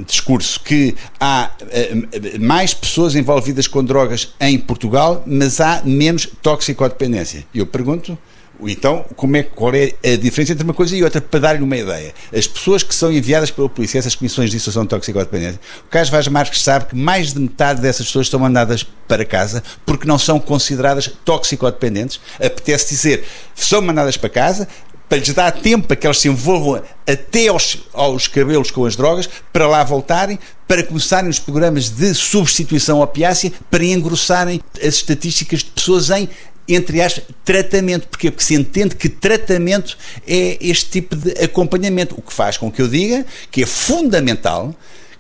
discurso 0.07 0.61
que 0.61 0.95
há 1.21 1.51
uh, 1.61 2.41
mais 2.41 2.75
pessoas 2.75 3.15
envolvidas 3.15 3.67
com 3.67 3.83
drogas 3.85 4.35
em 4.41 4.59
Portugal, 4.59 5.23
mas 5.27 5.61
há 5.61 5.83
menos 5.85 6.27
toxicodependência. 6.43 7.45
E 7.55 7.59
eu 7.59 7.67
pergunto, 7.67 8.19
então, 8.61 9.05
como 9.17 9.37
é, 9.37 9.43
qual 9.43 9.75
é 9.75 9.93
a 10.05 10.17
diferença 10.17 10.53
entre 10.53 10.65
uma 10.65 10.75
coisa 10.75 10.97
e 10.97 11.03
outra? 11.03 11.21
Para 11.21 11.41
dar-lhe 11.41 11.63
uma 11.63 11.77
ideia. 11.77 12.15
As 12.33 12.47
pessoas 12.47 12.83
que 12.83 12.95
são 12.95 13.13
enviadas 13.13 13.51
pela 13.51 13.69
polícia, 13.69 13.99
essas 13.99 14.15
comissões 14.15 14.51
de 14.51 14.57
dissuasão 14.57 14.85
de 14.85 14.91
toxicodependência, 14.91 15.61
o 15.87 15.91
Carlos 15.91 16.11
Vaz 16.11 16.29
Marques 16.29 16.63
sabe 16.63 16.87
que 16.87 16.97
mais 16.97 17.33
de 17.33 17.41
metade 17.41 17.81
dessas 17.81 18.07
pessoas 18.07 18.27
estão 18.27 18.39
mandadas 18.39 18.85
para 19.09 19.25
casa 19.25 19.63
porque 19.85 20.07
não 20.07 20.19
são 20.19 20.39
consideradas 20.39 21.11
toxicodependentes. 21.25 22.21
Apetece 22.37 22.91
dizer, 22.91 23.25
são 23.55 23.83
mandadas 23.83 24.17
para 24.17 24.31
casa, 24.31 24.69
para 25.09 25.19
lhes 25.19 25.33
dar 25.33 25.53
tempo 25.53 25.87
para 25.87 25.97
que 25.97 26.07
elas 26.07 26.19
se 26.19 26.29
envolvam 26.29 26.83
até 27.07 27.49
aos, 27.49 27.79
aos 27.93 28.27
cabelos 28.27 28.71
com 28.71 28.85
as 28.85 28.97
drogas, 28.97 29.29
para 29.53 29.67
lá 29.67 29.85
voltarem, 29.85 30.39
para 30.67 30.83
começarem 30.83 31.29
os 31.29 31.39
programas 31.39 31.91
de 31.91 32.15
substituição 32.15 33.01
opiácea, 33.01 33.53
para 33.71 33.85
engrossarem 33.85 34.61
as 34.77 34.95
estatísticas 34.95 35.61
de 35.61 35.71
pessoas 35.71 36.11
em 36.11 36.29
entre 36.67 37.03
aspas, 37.03 37.25
tratamento. 37.45 38.09
Porquê? 38.09 38.31
Porque 38.31 38.45
se 38.45 38.55
entende 38.55 38.97
que 38.97 39.09
tratamento 39.09 39.97
é 40.27 40.57
este 40.61 40.91
tipo 40.91 41.15
de 41.15 41.33
acompanhamento, 41.45 42.15
o 42.17 42.23
que 42.23 42.33
faz 42.33 42.57
com 42.57 42.71
que 42.71 42.81
eu 42.81 42.89
diga 42.89 43.27
que 43.51 43.63
é 43.63 43.67
fundamental 43.67 44.75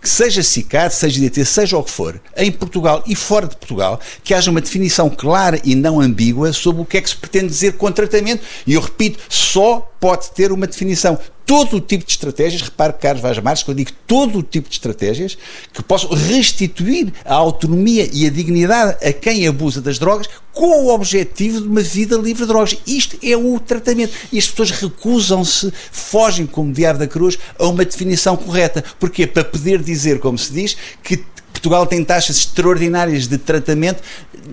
que 0.05 0.11
seja 0.11 0.43
CICAD, 0.43 0.95
seja 0.95 1.19
DT, 1.19 1.47
seja 1.47 1.79
o 1.79 1.83
que 1.83 1.91
for, 1.91 2.21
em 2.37 2.53
Portugal 2.53 3.03
e 3.07 3.17
fora 3.17 3.49
de 3.49 3.57
Portugal, 3.57 3.99
que 4.23 4.35
haja 4.35 4.51
uma 4.51 4.61
definição 4.61 5.09
clara 5.09 5.59
e 5.65 5.75
não 5.75 5.99
ambígua 5.99 6.53
sobre 6.53 6.83
o 6.83 6.85
que 6.85 6.99
é 6.99 7.01
que 7.01 7.09
se 7.09 7.17
pretende 7.17 7.47
dizer 7.47 7.79
com 7.79 7.91
tratamento. 7.91 8.45
E 8.67 8.75
eu 8.75 8.83
repito, 8.83 9.19
só 9.31 9.91
pode 9.99 10.31
ter 10.33 10.53
uma 10.53 10.67
definição 10.67 11.19
todo 11.47 11.77
o 11.77 11.81
tipo 11.81 12.05
de 12.05 12.13
estratégias, 12.13 12.63
repare, 12.63 12.95
Carlos 12.95 13.23
Vaz 13.23 13.39
Marques, 13.39 13.63
quando 13.63 13.79
digo 13.79 13.93
todo 14.07 14.39
o 14.39 14.43
tipo 14.43 14.69
de 14.69 14.75
estratégias 14.75 15.37
que 15.73 15.83
possam 15.83 16.11
restituir 16.11 17.13
a 17.25 17.35
autonomia 17.35 18.09
e 18.13 18.27
a 18.27 18.31
dignidade 18.31 18.97
a 19.07 19.13
quem 19.13 19.47
abusa 19.47 19.81
das 19.81 19.99
drogas 19.99 20.29
com 20.53 20.85
o 20.85 20.95
objetivo 20.95 21.61
de 21.61 21.69
uma 21.69 21.83
vida 21.83 22.17
livre 22.17 22.43
de 22.43 22.49
drogas. 22.49 22.77
Isto 22.87 23.19
é 23.23 23.37
o 23.37 23.59
tratamento. 23.59 24.13
E 24.33 24.39
as 24.39 24.49
pessoas 24.49 24.71
recusam-se, 24.71 25.73
fogem 25.91 26.47
como 26.47 26.73
diabo 26.73 27.01
da 27.01 27.09
cruz 27.09 27.39
a 27.59 27.67
uma 27.67 27.85
definição 27.85 28.37
correta. 28.37 28.85
Porquê? 28.99 29.27
Para 29.27 29.45
poder 29.45 29.83
dizer, 29.83 30.21
como 30.21 30.39
se 30.39 30.53
diz, 30.53 30.77
que 31.03 31.25
Portugal 31.55 31.87
tem 31.87 32.05
taxas 32.05 32.37
extraordinárias 32.37 33.27
de 33.27 33.39
tratamento. 33.39 34.03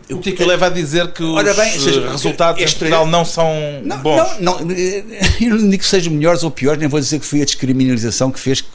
O 0.09 0.19
que 0.19 0.29
é 0.29 0.31
que 0.31 0.45
leva 0.45 0.67
a 0.67 0.69
dizer 0.69 1.11
que 1.11 1.23
os 1.23 1.55
bem, 1.55 1.79
seja, 1.79 2.09
resultados 2.09 2.61
este, 2.61 2.75
em 2.75 2.79
Portugal 2.79 3.05
não 3.05 3.25
são 3.25 3.53
não, 3.83 3.97
bons? 3.97 4.39
Não, 4.39 4.59
não, 4.59 4.71
eu 5.41 5.57
não 5.57 5.69
digo 5.69 5.83
que 5.83 5.85
sejam 5.85 6.13
melhores 6.13 6.43
ou 6.43 6.51
piores, 6.51 6.79
nem 6.79 6.87
vou 6.87 6.99
dizer 6.99 7.19
que 7.19 7.25
foi 7.25 7.41
a 7.41 7.45
descriminalização 7.45 8.31
que 8.31 8.39
fez 8.39 8.61
que 8.61 8.69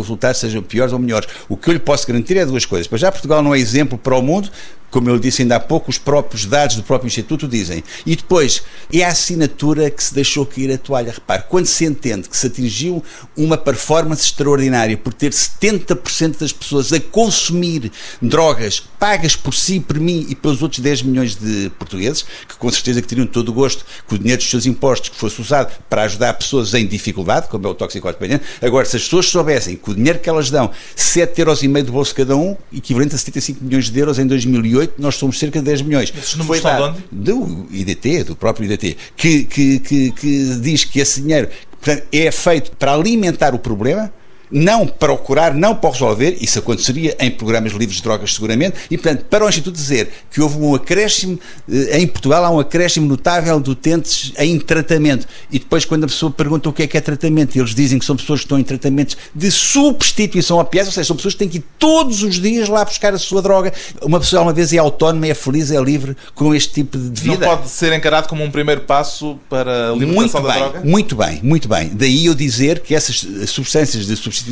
os 0.00 0.06
resultados 0.06 0.40
sejam 0.40 0.62
piores 0.62 0.92
ou 0.92 0.98
melhores. 0.98 1.28
O 1.48 1.56
que 1.56 1.68
eu 1.68 1.72
lhe 1.72 1.80
posso 1.80 2.06
garantir 2.06 2.36
é 2.36 2.44
duas 2.44 2.64
coisas. 2.64 2.86
Para 2.86 2.98
já, 2.98 3.12
Portugal 3.12 3.42
não 3.42 3.54
é 3.54 3.58
exemplo 3.58 3.98
para 3.98 4.16
o 4.16 4.22
mundo, 4.22 4.50
como 4.94 5.10
eu 5.10 5.18
disse 5.18 5.42
ainda 5.42 5.56
há 5.56 5.60
pouco, 5.60 5.90
os 5.90 5.98
próprios 5.98 6.46
dados 6.46 6.76
do 6.76 6.84
próprio 6.84 7.08
Instituto 7.08 7.48
dizem. 7.48 7.82
E 8.06 8.14
depois, 8.14 8.62
é 8.92 9.02
a 9.02 9.08
assinatura 9.08 9.90
que 9.90 10.00
se 10.00 10.14
deixou 10.14 10.46
cair 10.46 10.70
a 10.70 10.78
toalha. 10.78 11.10
Repare, 11.10 11.42
quando 11.48 11.66
se 11.66 11.84
entende 11.84 12.28
que 12.28 12.36
se 12.36 12.46
atingiu 12.46 13.02
uma 13.36 13.58
performance 13.58 14.22
extraordinária 14.22 14.96
por 14.96 15.12
ter 15.12 15.32
70% 15.32 16.38
das 16.38 16.52
pessoas 16.52 16.92
a 16.92 17.00
consumir 17.00 17.90
drogas 18.22 18.84
pagas 18.96 19.34
por 19.34 19.52
si, 19.52 19.80
por 19.80 19.98
mim 19.98 20.26
e 20.28 20.34
pelos 20.36 20.62
outros 20.62 20.80
10 20.80 21.02
milhões 21.02 21.34
de 21.34 21.70
portugueses, 21.70 22.24
que 22.48 22.56
com 22.56 22.70
certeza 22.70 23.02
que 23.02 23.08
teriam 23.08 23.26
todo 23.26 23.48
o 23.48 23.52
gosto 23.52 23.84
que 24.06 24.14
o 24.14 24.18
dinheiro 24.18 24.40
dos 24.40 24.48
seus 24.48 24.64
impostos 24.64 25.08
que 25.08 25.16
fosse 25.16 25.40
usado 25.40 25.74
para 25.90 26.04
ajudar 26.04 26.34
pessoas 26.34 26.72
em 26.72 26.86
dificuldade, 26.86 27.48
como 27.48 27.66
é 27.66 27.70
o 27.70 27.74
toxicodependente. 27.74 28.44
Agora, 28.62 28.86
se 28.86 28.96
as 28.96 29.02
pessoas 29.02 29.26
soubessem 29.26 29.74
que 29.84 29.90
o 29.90 29.94
dinheiro 29.94 30.18
que 30.18 30.28
elas 30.28 30.50
dão, 30.50 30.70
7,5 30.96 31.38
euros 31.38 31.62
e 31.62 31.68
meio 31.68 31.84
de 31.84 31.92
bolso 31.92 32.14
cada 32.14 32.36
um, 32.36 32.56
equivalente 32.72 33.14
a 33.14 33.18
75 33.18 33.64
milhões 33.64 33.90
de 33.90 33.98
euros 33.98 34.18
em 34.18 34.26
2008, 34.26 34.74
2018 34.74 34.94
nós 34.98 35.14
somos 35.16 35.38
cerca 35.38 35.58
de 35.58 35.64
10 35.64 35.82
milhões. 35.82 36.12
Esses 36.16 36.34
números 36.34 36.62
Foi 36.62 36.70
estão 36.70 36.92
de 37.10 37.32
onde? 37.32 37.66
Do 37.66 37.66
IDT, 37.70 38.24
do 38.24 38.36
próprio 38.36 38.64
IDT, 38.66 38.96
que, 39.16 39.44
que, 39.44 39.78
que, 39.80 40.10
que 40.12 40.56
diz 40.60 40.84
que 40.84 41.00
esse 41.00 41.20
dinheiro 41.20 41.48
portanto, 41.80 42.06
é 42.12 42.30
feito 42.30 42.72
para 42.76 42.94
alimentar 42.94 43.54
o 43.54 43.58
problema, 43.58 44.12
não 44.54 44.86
procurar, 44.86 45.52
não 45.52 45.74
para 45.74 45.90
resolver, 45.90 46.38
isso 46.40 46.60
aconteceria 46.60 47.16
em 47.18 47.28
programas 47.28 47.72
livres 47.72 47.96
de 47.96 48.04
drogas 48.04 48.32
seguramente, 48.32 48.76
e 48.88 48.96
portanto, 48.96 49.24
para 49.24 49.44
o 49.44 49.48
Instituto 49.48 49.74
dizer 49.74 50.10
que 50.30 50.40
houve 50.40 50.56
um 50.58 50.76
acréscimo, 50.76 51.40
eh, 51.68 51.98
em 51.98 52.06
Portugal 52.06 52.44
há 52.44 52.50
um 52.50 52.60
acréscimo 52.60 53.04
notável 53.04 53.58
de 53.58 53.68
utentes 53.70 54.32
em 54.38 54.56
tratamento, 54.60 55.26
e 55.50 55.58
depois 55.58 55.84
quando 55.84 56.04
a 56.04 56.06
pessoa 56.06 56.30
pergunta 56.30 56.68
o 56.68 56.72
que 56.72 56.84
é 56.84 56.86
que 56.86 56.96
é 56.96 57.00
tratamento, 57.00 57.58
eles 57.58 57.74
dizem 57.74 57.98
que 57.98 58.04
são 58.04 58.14
pessoas 58.14 58.40
que 58.40 58.44
estão 58.44 58.56
em 58.56 58.62
tratamentos 58.62 59.16
de 59.34 59.50
substituição 59.50 60.58
opiácea, 60.58 60.90
ou 60.90 60.92
seja, 60.92 61.08
são 61.08 61.16
pessoas 61.16 61.34
que 61.34 61.38
têm 61.38 61.48
que 61.48 61.58
ir 61.58 61.64
todos 61.76 62.22
os 62.22 62.40
dias 62.40 62.68
lá 62.68 62.84
buscar 62.84 63.12
a 63.12 63.18
sua 63.18 63.42
droga. 63.42 63.72
Uma 64.02 64.20
pessoa 64.20 64.42
uma 64.42 64.52
vez 64.52 64.72
é 64.72 64.78
autónoma, 64.78 65.26
é 65.26 65.34
feliz, 65.34 65.72
é 65.72 65.80
livre 65.80 66.16
com 66.32 66.54
este 66.54 66.74
tipo 66.74 66.96
de 66.96 67.20
vida. 67.20 67.44
Não 67.44 67.56
pode 67.56 67.68
ser 67.68 67.92
encarado 67.92 68.28
como 68.28 68.44
um 68.44 68.50
primeiro 68.52 68.82
passo 68.82 69.36
para 69.50 69.90
a 69.90 69.94
libertação 69.94 70.40
muito 70.40 70.48
da 70.48 70.52
bem, 70.52 70.62
droga? 70.62 70.80
Muito 70.84 71.16
bem, 71.16 71.40
muito 71.42 71.68
bem. 71.68 71.90
Daí 71.92 72.26
eu 72.26 72.34
dizer 72.34 72.80
que 72.80 72.94
essas 72.94 73.26
substâncias 73.48 74.06
de 74.06 74.14
substituição 74.14 74.43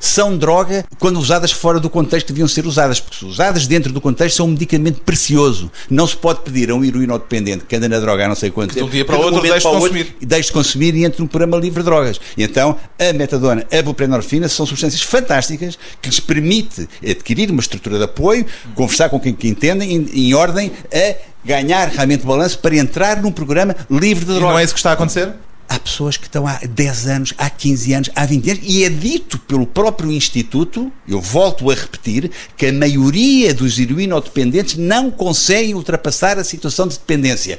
são 0.00 0.36
droga 0.36 0.84
quando 0.98 1.18
usadas 1.18 1.52
fora 1.52 1.78
do 1.78 1.88
contexto 1.90 2.26
que 2.26 2.32
deviam 2.32 2.48
ser 2.48 2.66
usadas, 2.66 3.00
porque 3.00 3.18
se 3.18 3.24
usadas 3.24 3.66
dentro 3.66 3.92
do 3.92 4.00
contexto 4.00 4.36
são 4.36 4.46
um 4.46 4.50
medicamento 4.50 5.00
precioso. 5.02 5.70
Não 5.90 6.06
se 6.06 6.16
pode 6.16 6.40
pedir 6.40 6.70
a 6.70 6.74
um 6.74 6.84
heroíno 6.84 7.18
dependente 7.18 7.64
que 7.64 7.76
anda 7.76 7.88
na 7.88 8.00
droga 8.00 8.24
há 8.24 8.28
não 8.28 8.34
sei 8.34 8.50
quanto 8.50 8.74
de 8.74 8.82
um 8.82 8.88
dia 8.88 9.04
para 9.04 9.16
o 9.16 9.22
outro 9.22 9.40
deixe 9.40 9.58
de 9.58 9.62
consumir. 9.62 10.16
deixe 10.20 10.46
de 10.48 10.52
consumir 10.52 10.94
e 10.94 11.04
entre 11.04 11.22
no 11.22 11.28
programa 11.28 11.56
livre 11.56 11.82
de 11.82 11.84
drogas. 11.84 12.20
E 12.36 12.42
então 12.42 12.76
a 12.98 13.12
metadona, 13.12 13.66
a 13.70 13.82
buprenorfina 13.82 14.48
são 14.48 14.66
substâncias 14.66 15.02
fantásticas 15.02 15.78
que 16.00 16.08
lhes 16.08 16.20
permite 16.20 16.88
adquirir 17.02 17.50
uma 17.50 17.60
estrutura 17.60 17.98
de 17.98 18.04
apoio, 18.04 18.46
conversar 18.74 19.08
com 19.08 19.20
quem 19.20 19.34
que 19.34 19.48
entendem, 19.48 19.94
em, 19.94 20.08
em 20.12 20.34
ordem 20.34 20.72
a 20.92 21.14
ganhar 21.44 21.88
realmente 21.88 22.26
balanço 22.26 22.58
para 22.58 22.76
entrar 22.76 23.22
num 23.22 23.30
programa 23.30 23.74
livre 23.90 24.24
de 24.24 24.32
E 24.32 24.34
drogas. 24.34 24.50
não 24.50 24.58
é 24.58 24.64
isso 24.64 24.74
que 24.74 24.80
está 24.80 24.90
a 24.90 24.94
acontecer? 24.94 25.32
Há 25.68 25.78
pessoas 25.78 26.16
que 26.16 26.26
estão 26.26 26.46
há 26.46 26.58
10 26.58 27.06
anos, 27.06 27.34
há 27.36 27.50
15 27.50 27.92
anos, 27.92 28.10
há 28.14 28.24
20 28.24 28.50
anos, 28.50 28.62
e 28.64 28.84
é 28.84 28.88
dito 28.88 29.38
pelo 29.40 29.66
próprio 29.66 30.10
Instituto, 30.10 30.90
eu 31.06 31.20
volto 31.20 31.70
a 31.70 31.74
repetir, 31.74 32.30
que 32.56 32.66
a 32.66 32.72
maioria 32.72 33.52
dos 33.52 33.78
heroinodependentes 33.78 34.76
não 34.76 35.10
conseguem 35.10 35.74
ultrapassar 35.74 36.38
a 36.38 36.44
situação 36.44 36.88
de 36.88 36.94
dependência. 36.94 37.58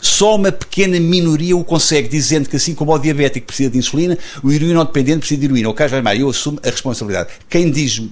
Só 0.00 0.36
uma 0.36 0.52
pequena 0.52 0.98
minoria 1.00 1.56
o 1.56 1.64
consegue, 1.64 2.08
dizendo 2.08 2.48
que, 2.48 2.56
assim 2.56 2.74
como 2.74 2.92
o 2.92 2.98
diabético 2.98 3.46
precisa 3.46 3.70
de 3.70 3.78
insulina, 3.78 4.18
o 4.42 4.50
heroinodependente 4.50 5.20
precisa 5.20 5.40
de 5.40 5.46
heroína. 5.46 5.68
O 5.68 5.74
caso 5.74 5.92
vai 5.92 6.02
mais, 6.02 6.20
eu 6.20 6.28
assumo 6.28 6.58
a 6.62 6.70
responsabilidade. 6.70 7.30
Quem 7.48 7.70
diz 7.70 8.02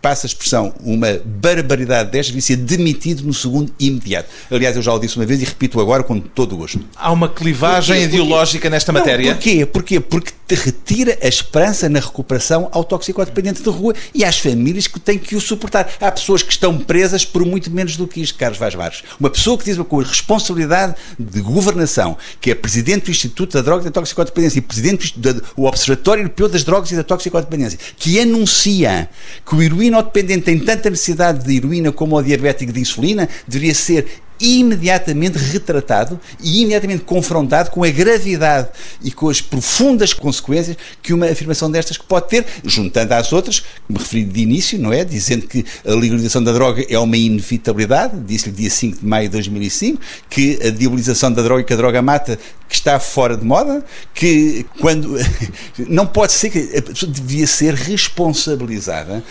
passa 0.00 0.26
a 0.26 0.28
expressão, 0.28 0.72
uma 0.82 1.20
barbaridade 1.24 2.10
destas, 2.10 2.26
devia 2.28 2.42
ser 2.42 2.56
demitido 2.56 3.22
no 3.22 3.34
segundo 3.34 3.72
imediato. 3.78 4.28
Aliás, 4.50 4.76
eu 4.76 4.82
já 4.82 4.92
o 4.92 4.98
disse 4.98 5.16
uma 5.16 5.26
vez 5.26 5.40
e 5.42 5.44
repito 5.44 5.80
agora 5.80 6.02
com 6.02 6.20
todo 6.20 6.54
o 6.54 6.58
gosto. 6.58 6.80
Há 6.96 7.10
uma 7.12 7.28
clivagem 7.28 7.96
Porquê? 7.96 8.08
Porquê? 8.08 8.22
ideológica 8.22 8.70
nesta 8.70 8.92
Não, 8.92 9.00
matéria? 9.00 9.34
porquê? 9.34 9.66
Porquê? 9.66 10.00
Porque 10.00 10.32
te 10.46 10.54
retira 10.54 11.18
a 11.22 11.28
esperança 11.28 11.88
na 11.88 12.00
recuperação 12.00 12.68
ao 12.72 12.82
toxicodependente 12.82 13.62
de 13.62 13.68
rua 13.68 13.94
e 14.12 14.24
às 14.24 14.38
famílias 14.38 14.86
que 14.86 14.98
têm 14.98 15.18
que 15.18 15.36
o 15.36 15.40
suportar. 15.40 15.88
Há 16.00 16.10
pessoas 16.10 16.42
que 16.42 16.52
estão 16.52 16.76
presas 16.76 17.24
por 17.24 17.44
muito 17.44 17.70
menos 17.70 17.96
do 17.96 18.06
que 18.06 18.20
isto, 18.20 18.36
Carlos 18.36 18.58
Vaz 18.58 18.74
Marques. 18.74 19.02
Uma 19.18 19.30
pessoa 19.30 19.56
que 19.56 19.64
diz 19.64 19.78
com 19.78 20.00
a 20.00 20.04
responsabilidade 20.04 20.94
de 21.18 21.40
governação, 21.40 22.16
que 22.40 22.50
é 22.50 22.54
presidente 22.54 23.04
do 23.04 23.10
Instituto 23.10 23.54
da 23.54 23.62
Droga 23.62 23.82
e 23.82 23.84
da 23.84 23.90
Toxicodependência 23.90 24.58
e 24.58 24.62
presidente 24.62 25.18
do 25.18 25.30
do 25.56 25.64
Observatório 25.64 26.22
Europeu 26.22 26.48
das 26.48 26.64
Drogas 26.64 26.90
e 26.90 26.96
da 26.96 27.04
Toxicodependência, 27.04 27.78
que 27.96 28.20
anuncia 28.20 29.08
que 29.46 29.54
o 29.54 29.59
heroinodependente 29.62 30.44
tem 30.44 30.58
tanta 30.58 30.90
necessidade 30.90 31.44
de 31.44 31.56
heroína 31.56 31.92
como 31.92 32.16
o 32.16 32.22
diabético 32.22 32.72
de 32.72 32.80
insulina, 32.80 33.28
deveria 33.46 33.74
ser 33.74 34.06
imediatamente 34.40 35.36
retratado 35.36 36.18
e 36.42 36.62
imediatamente 36.62 37.04
confrontado 37.04 37.70
com 37.70 37.84
a 37.84 37.90
gravidade 37.90 38.68
e 39.02 39.12
com 39.12 39.28
as 39.28 39.40
profundas 39.40 40.14
consequências 40.14 40.76
que 41.02 41.12
uma 41.12 41.26
afirmação 41.26 41.70
destas 41.70 41.98
pode 41.98 42.28
ter, 42.28 42.46
juntando 42.64 43.12
às 43.12 43.32
outras, 43.32 43.60
que 43.60 43.66
me 43.88 43.98
referi 43.98 44.24
de 44.24 44.40
início, 44.40 44.78
não 44.78 44.92
é? 44.92 45.04
Dizendo 45.04 45.46
que 45.46 45.64
a 45.86 45.94
legalização 45.94 46.42
da 46.42 46.52
droga 46.52 46.84
é 46.88 46.98
uma 46.98 47.16
inevitabilidade, 47.16 48.18
disse-lhe 48.20 48.56
dia 48.56 48.70
5 48.70 49.00
de 49.00 49.06
maio 49.06 49.28
de 49.28 49.32
2005, 49.32 50.00
que 50.30 50.58
a 50.64 50.70
diabolização 50.70 51.30
da 51.30 51.42
droga 51.42 51.60
e 51.60 51.64
que 51.64 51.74
a 51.74 51.76
droga 51.76 52.00
mata, 52.00 52.38
que 52.68 52.74
está 52.74 52.98
fora 52.98 53.36
de 53.36 53.44
moda, 53.44 53.84
que 54.14 54.64
quando. 54.80 55.18
não 55.88 56.06
pode 56.06 56.32
ser 56.32 56.50
que 56.50 56.78
a 56.78 56.82
pessoa 56.82 57.10
devia 57.10 57.46
ser 57.46 57.74
responsabilizada 57.74 59.22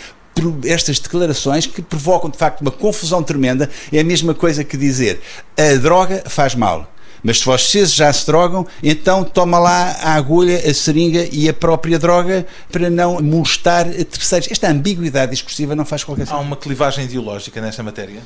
estas 0.64 0.98
declarações 0.98 1.66
que 1.66 1.82
provocam 1.82 2.30
de 2.30 2.36
facto 2.38 2.60
uma 2.60 2.70
confusão 2.70 3.22
tremenda. 3.22 3.68
É 3.92 4.00
a 4.00 4.04
mesma 4.04 4.34
coisa 4.34 4.64
que 4.64 4.76
dizer 4.76 5.20
a 5.56 5.76
droga 5.76 6.22
faz 6.26 6.54
mal. 6.54 6.90
Mas 7.22 7.40
se 7.40 7.44
vocês 7.44 7.92
já 7.92 8.10
se 8.12 8.26
drogam, 8.26 8.66
então 8.82 9.22
toma 9.22 9.58
lá 9.58 9.94
a 10.00 10.14
agulha, 10.14 10.56
a 10.58 10.72
seringa 10.72 11.28
e 11.30 11.48
a 11.48 11.52
própria 11.52 11.98
droga 11.98 12.46
para 12.72 12.88
não 12.88 13.20
molestar 13.20 13.84
terceiros. 13.88 14.50
Esta 14.50 14.70
ambiguidade 14.70 15.32
discursiva 15.32 15.76
não 15.76 15.84
faz 15.84 16.02
qualquer 16.02 16.22
Há 16.22 16.26
sentido. 16.26 16.42
uma 16.42 16.56
clivagem 16.56 17.04
ideológica 17.04 17.60
nesta 17.60 17.82
matéria? 17.82 18.22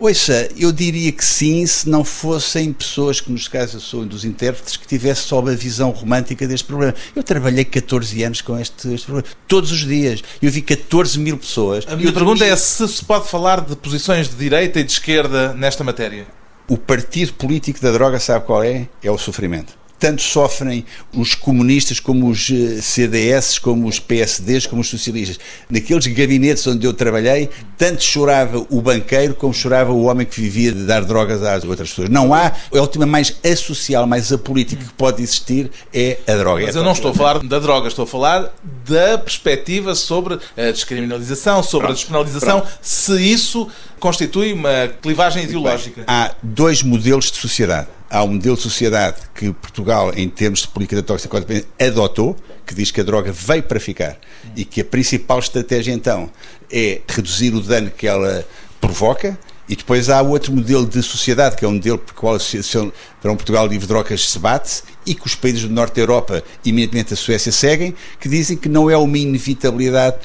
Ouça, 0.00 0.48
eu 0.56 0.70
diria 0.70 1.10
que 1.10 1.24
sim, 1.24 1.66
se 1.66 1.88
não 1.88 2.04
fossem 2.04 2.72
pessoas 2.72 3.20
que, 3.20 3.32
nos 3.32 3.48
casos 3.48 3.92
um 3.92 4.06
dos 4.06 4.24
intérpretes, 4.24 4.76
que 4.76 4.86
tivessem 4.86 5.24
só 5.24 5.40
uma 5.40 5.56
visão 5.56 5.90
romântica 5.90 6.46
deste 6.46 6.66
problema. 6.66 6.94
Eu 7.16 7.22
trabalhei 7.24 7.64
14 7.64 8.22
anos 8.22 8.40
com 8.40 8.56
este, 8.56 8.94
este 8.94 9.06
problema, 9.06 9.28
todos 9.48 9.72
os 9.72 9.84
dias. 9.84 10.22
Eu 10.40 10.52
vi 10.52 10.62
14 10.62 11.18
mil 11.18 11.36
pessoas. 11.36 11.84
A 11.88 11.96
minha 11.96 12.12
pergunta 12.12 12.44
é 12.44 12.54
se 12.56 12.86
se 12.86 13.04
pode 13.04 13.28
falar 13.28 13.60
de 13.60 13.74
posições 13.74 14.28
de 14.28 14.36
direita 14.36 14.78
e 14.78 14.84
de 14.84 14.92
esquerda 14.92 15.52
nesta 15.52 15.82
matéria. 15.82 16.28
O 16.68 16.78
partido 16.78 17.32
político 17.32 17.80
da 17.80 17.90
droga, 17.90 18.20
sabe 18.20 18.44
qual 18.44 18.62
é? 18.62 18.88
É 19.02 19.10
o 19.10 19.18
sofrimento. 19.18 19.77
Tanto 19.98 20.22
sofrem 20.22 20.84
os 21.12 21.34
comunistas 21.34 21.98
como 21.98 22.28
os 22.28 22.50
eh, 22.50 22.80
CDS, 22.80 23.58
como 23.58 23.88
os 23.88 23.98
PSDs, 23.98 24.66
como 24.66 24.80
os 24.80 24.88
socialistas. 24.88 25.38
Naqueles 25.68 26.06
gabinetes 26.06 26.66
onde 26.66 26.86
eu 26.86 26.94
trabalhei, 26.94 27.50
tanto 27.76 28.02
chorava 28.02 28.64
o 28.70 28.80
banqueiro 28.80 29.34
como 29.34 29.52
chorava 29.52 29.92
o 29.92 30.04
homem 30.04 30.26
que 30.26 30.40
vivia 30.40 30.72
de 30.72 30.84
dar 30.84 31.04
drogas 31.04 31.42
às 31.42 31.64
outras 31.64 31.90
pessoas. 31.90 32.08
Não 32.08 32.32
há, 32.32 32.52
é 32.72 32.80
o 32.80 32.86
tema 32.86 33.06
mais 33.06 33.34
associal, 33.44 34.06
mais 34.06 34.32
apolítico 34.32 34.84
que 34.84 34.92
pode 34.94 35.22
existir, 35.22 35.70
é 35.92 36.18
a 36.26 36.34
droga. 36.34 36.66
Mas 36.66 36.76
eu 36.76 36.84
não 36.84 36.92
estou 36.92 37.10
a 37.10 37.14
falar 37.14 37.38
da 37.40 37.58
droga, 37.58 37.88
estou 37.88 38.04
a 38.04 38.06
falar 38.06 38.54
da 38.86 39.18
perspectiva 39.18 39.94
sobre 39.94 40.38
a 40.56 40.70
descriminalização, 40.70 41.62
sobre 41.62 41.88
a 41.88 41.92
despenalização, 41.92 42.64
se 42.80 43.20
isso 43.20 43.68
constitui 43.98 44.52
uma 44.52 44.88
clivagem 45.00 45.44
ideológica. 45.44 46.04
Há 46.06 46.34
dois 46.42 46.82
modelos 46.82 47.30
de 47.30 47.38
sociedade. 47.38 47.88
Há 48.10 48.24
um 48.24 48.28
modelo 48.28 48.56
de 48.56 48.62
sociedade 48.62 49.16
que 49.34 49.52
Portugal, 49.52 50.12
em 50.16 50.28
termos 50.28 50.60
de 50.60 50.68
política 50.68 50.96
da 50.96 51.02
toxicodependência, 51.02 51.68
adotou, 51.78 52.34
que 52.66 52.74
diz 52.74 52.90
que 52.90 53.00
a 53.02 53.04
droga 53.04 53.32
veio 53.32 53.62
para 53.62 53.78
ficar 53.78 54.18
e 54.56 54.64
que 54.64 54.80
a 54.80 54.84
principal 54.84 55.38
estratégia 55.38 55.92
então 55.92 56.30
é 56.72 57.02
reduzir 57.06 57.54
o 57.54 57.60
dano 57.60 57.90
que 57.90 58.06
ela 58.06 58.46
provoca. 58.80 59.38
E 59.68 59.76
depois 59.76 60.08
há 60.08 60.22
outro 60.22 60.50
modelo 60.50 60.86
de 60.86 61.02
sociedade, 61.02 61.54
que 61.54 61.62
é 61.62 61.68
um 61.68 61.74
modelo 61.74 61.98
por 61.98 62.14
qual 62.14 62.32
a 62.32 62.36
Associação 62.36 62.90
para 63.20 63.30
um 63.30 63.36
Portugal 63.36 63.66
Livre 63.66 63.80
de 63.80 63.88
Drogas 63.88 64.30
se 64.30 64.38
bate 64.38 64.82
e 65.04 65.14
que 65.14 65.26
os 65.26 65.34
países 65.34 65.62
do 65.62 65.68
Norte 65.68 65.96
da 65.96 66.00
Europa, 66.00 66.42
imediatamente 66.64 67.12
a 67.12 67.16
Suécia, 67.16 67.52
seguem, 67.52 67.94
que 68.18 68.30
dizem 68.30 68.56
que 68.56 68.70
não 68.70 68.88
é 68.88 68.96
uma 68.96 69.18
inevitabilidade 69.18 70.16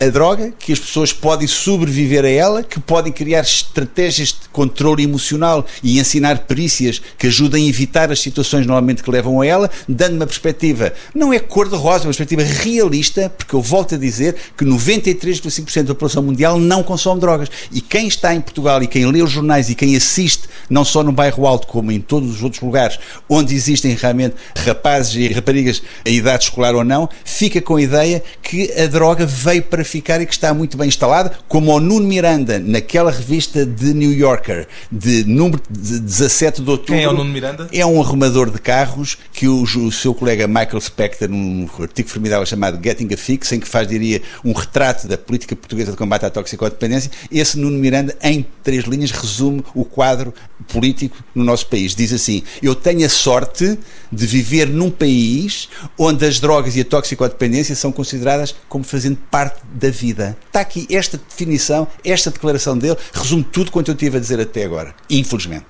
a 0.00 0.08
droga, 0.08 0.52
que 0.58 0.72
as 0.72 0.78
pessoas 0.78 1.12
podem 1.12 1.46
sobreviver 1.46 2.24
a 2.24 2.28
ela, 2.28 2.62
que 2.62 2.80
podem 2.80 3.12
criar 3.12 3.40
estratégias 3.40 4.28
de 4.28 4.48
controle 4.52 5.04
emocional 5.04 5.64
e 5.82 5.98
ensinar 5.98 6.40
perícias 6.40 7.00
que 7.18 7.28
ajudem 7.28 7.66
a 7.66 7.68
evitar 7.68 8.10
as 8.10 8.20
situações 8.20 8.66
normalmente 8.66 9.02
que 9.02 9.10
levam 9.10 9.40
a 9.40 9.46
ela, 9.46 9.70
dando 9.88 10.16
uma 10.16 10.26
perspectiva, 10.26 10.92
não 11.14 11.32
é 11.32 11.38
cor-de-rosa, 11.38 12.04
uma 12.04 12.14
perspectiva 12.14 12.42
realista, 12.42 13.30
porque 13.30 13.54
eu 13.54 13.62
volto 13.62 13.94
a 13.94 13.98
dizer 13.98 14.36
que 14.56 14.64
93,5% 14.64 15.82
da 15.82 15.94
população 15.94 16.22
mundial 16.22 16.58
não 16.58 16.82
consome 16.82 17.20
drogas. 17.20 17.48
E 17.70 17.80
quem 17.80 18.08
está 18.08 18.34
em 18.34 18.40
Portugal 18.40 18.82
e 18.82 18.86
quem 18.86 19.10
lê 19.10 19.22
os 19.22 19.30
jornais 19.30 19.70
e 19.70 19.74
quem 19.74 19.96
assiste, 19.96 20.48
não 20.68 20.84
só 20.84 21.02
no 21.02 21.12
bairro 21.12 21.46
Alto, 21.46 21.66
como 21.66 21.92
em 21.92 22.00
todos 22.00 22.30
os 22.30 22.42
outros 22.42 22.62
lugares 22.62 22.98
onde 23.28 23.54
existem 23.54 23.94
realmente 23.94 24.34
rapazes 24.56 25.14
e 25.14 25.32
raparigas 25.32 25.82
a 26.04 26.10
idade 26.10 26.44
escolar 26.44 26.74
ou 26.74 26.84
não, 26.84 27.08
fica 27.24 27.60
com 27.60 27.76
a 27.76 27.82
ideia 27.82 28.22
que 28.42 28.72
a 28.72 28.86
droga 28.86 29.26
veio 29.26 29.62
para 29.84 29.90
ficar 29.90 30.20
e 30.20 30.26
que 30.26 30.32
está 30.32 30.52
muito 30.54 30.76
bem 30.76 30.88
instalada, 30.88 31.32
como 31.46 31.70
o 31.70 31.78
Nuno 31.78 32.06
Miranda, 32.06 32.58
naquela 32.58 33.10
revista 33.10 33.64
de 33.66 33.92
New 33.92 34.12
Yorker, 34.12 34.66
de 34.90 35.24
número 35.24 35.62
de 35.70 36.00
17 36.00 36.62
de 36.62 36.70
outubro. 36.70 36.94
Quem 36.94 37.04
é 37.04 37.08
o 37.08 37.12
Nuno 37.12 37.30
Miranda? 37.30 37.68
É 37.70 37.84
um 37.84 38.00
arrumador 38.00 38.50
de 38.50 38.58
carros 38.58 39.18
que 39.32 39.46
o, 39.46 39.62
o 39.62 39.92
seu 39.92 40.14
colega 40.14 40.48
Michael 40.48 40.80
Spector, 40.80 41.28
num 41.28 41.68
artigo 41.78 42.08
formidável 42.08 42.46
chamado 42.46 42.82
Getting 42.82 43.12
a 43.12 43.16
Fix, 43.16 43.52
em 43.52 43.60
que 43.60 43.68
faz, 43.68 43.86
diria, 43.86 44.22
um 44.44 44.52
retrato 44.52 45.06
da 45.06 45.18
política 45.18 45.54
portuguesa 45.54 45.90
de 45.90 45.96
combate 45.96 46.24
à 46.24 46.30
toxicodependência, 46.30 47.10
esse 47.30 47.58
Nuno 47.58 47.78
Miranda, 47.78 48.16
em 48.22 48.46
três 48.62 48.84
linhas, 48.84 49.10
resume 49.10 49.62
o 49.74 49.84
quadro 49.84 50.32
político 50.68 51.16
no 51.34 51.44
nosso 51.44 51.66
país. 51.66 51.94
Diz 51.94 52.12
assim: 52.12 52.42
Eu 52.62 52.74
tenho 52.74 53.04
a 53.04 53.08
sorte 53.08 53.78
de 54.14 54.26
viver 54.26 54.68
num 54.68 54.90
país 54.90 55.68
onde 55.98 56.24
as 56.24 56.40
drogas 56.40 56.76
e 56.76 56.80
a 56.80 56.84
toxicodependência 56.84 57.74
são 57.74 57.92
consideradas 57.92 58.54
como 58.68 58.84
fazendo 58.84 59.18
parte 59.30 59.60
da 59.72 59.90
vida. 59.90 60.36
Está 60.46 60.60
aqui 60.60 60.86
esta 60.90 61.18
definição, 61.18 61.86
esta 62.04 62.30
declaração 62.30 62.78
dele, 62.78 62.96
resume 63.12 63.44
tudo 63.44 63.70
quanto 63.70 63.90
eu 63.90 63.94
tive 63.94 64.16
a 64.16 64.20
dizer 64.20 64.40
até 64.40 64.64
agora. 64.64 64.94
Infelizmente. 65.10 65.66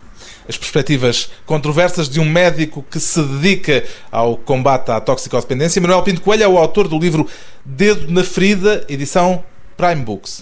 as 0.46 0.58
perspectivas 0.58 1.30
controversas 1.46 2.06
de 2.08 2.20
um 2.20 2.28
médico 2.28 2.84
que 2.90 3.00
se 3.00 3.22
dedica 3.22 3.82
ao 4.12 4.36
combate 4.36 4.90
à 4.90 5.00
toxicodependência. 5.00 5.80
Manuel 5.80 6.02
Pinto 6.02 6.20
Coelho 6.20 6.42
é 6.42 6.48
o 6.48 6.58
autor 6.58 6.86
do 6.86 6.98
livro 6.98 7.26
Dedo 7.64 8.12
na 8.12 8.22
Ferida, 8.22 8.84
edição 8.88 9.42
Prime 9.76 10.02
Books. 10.02 10.40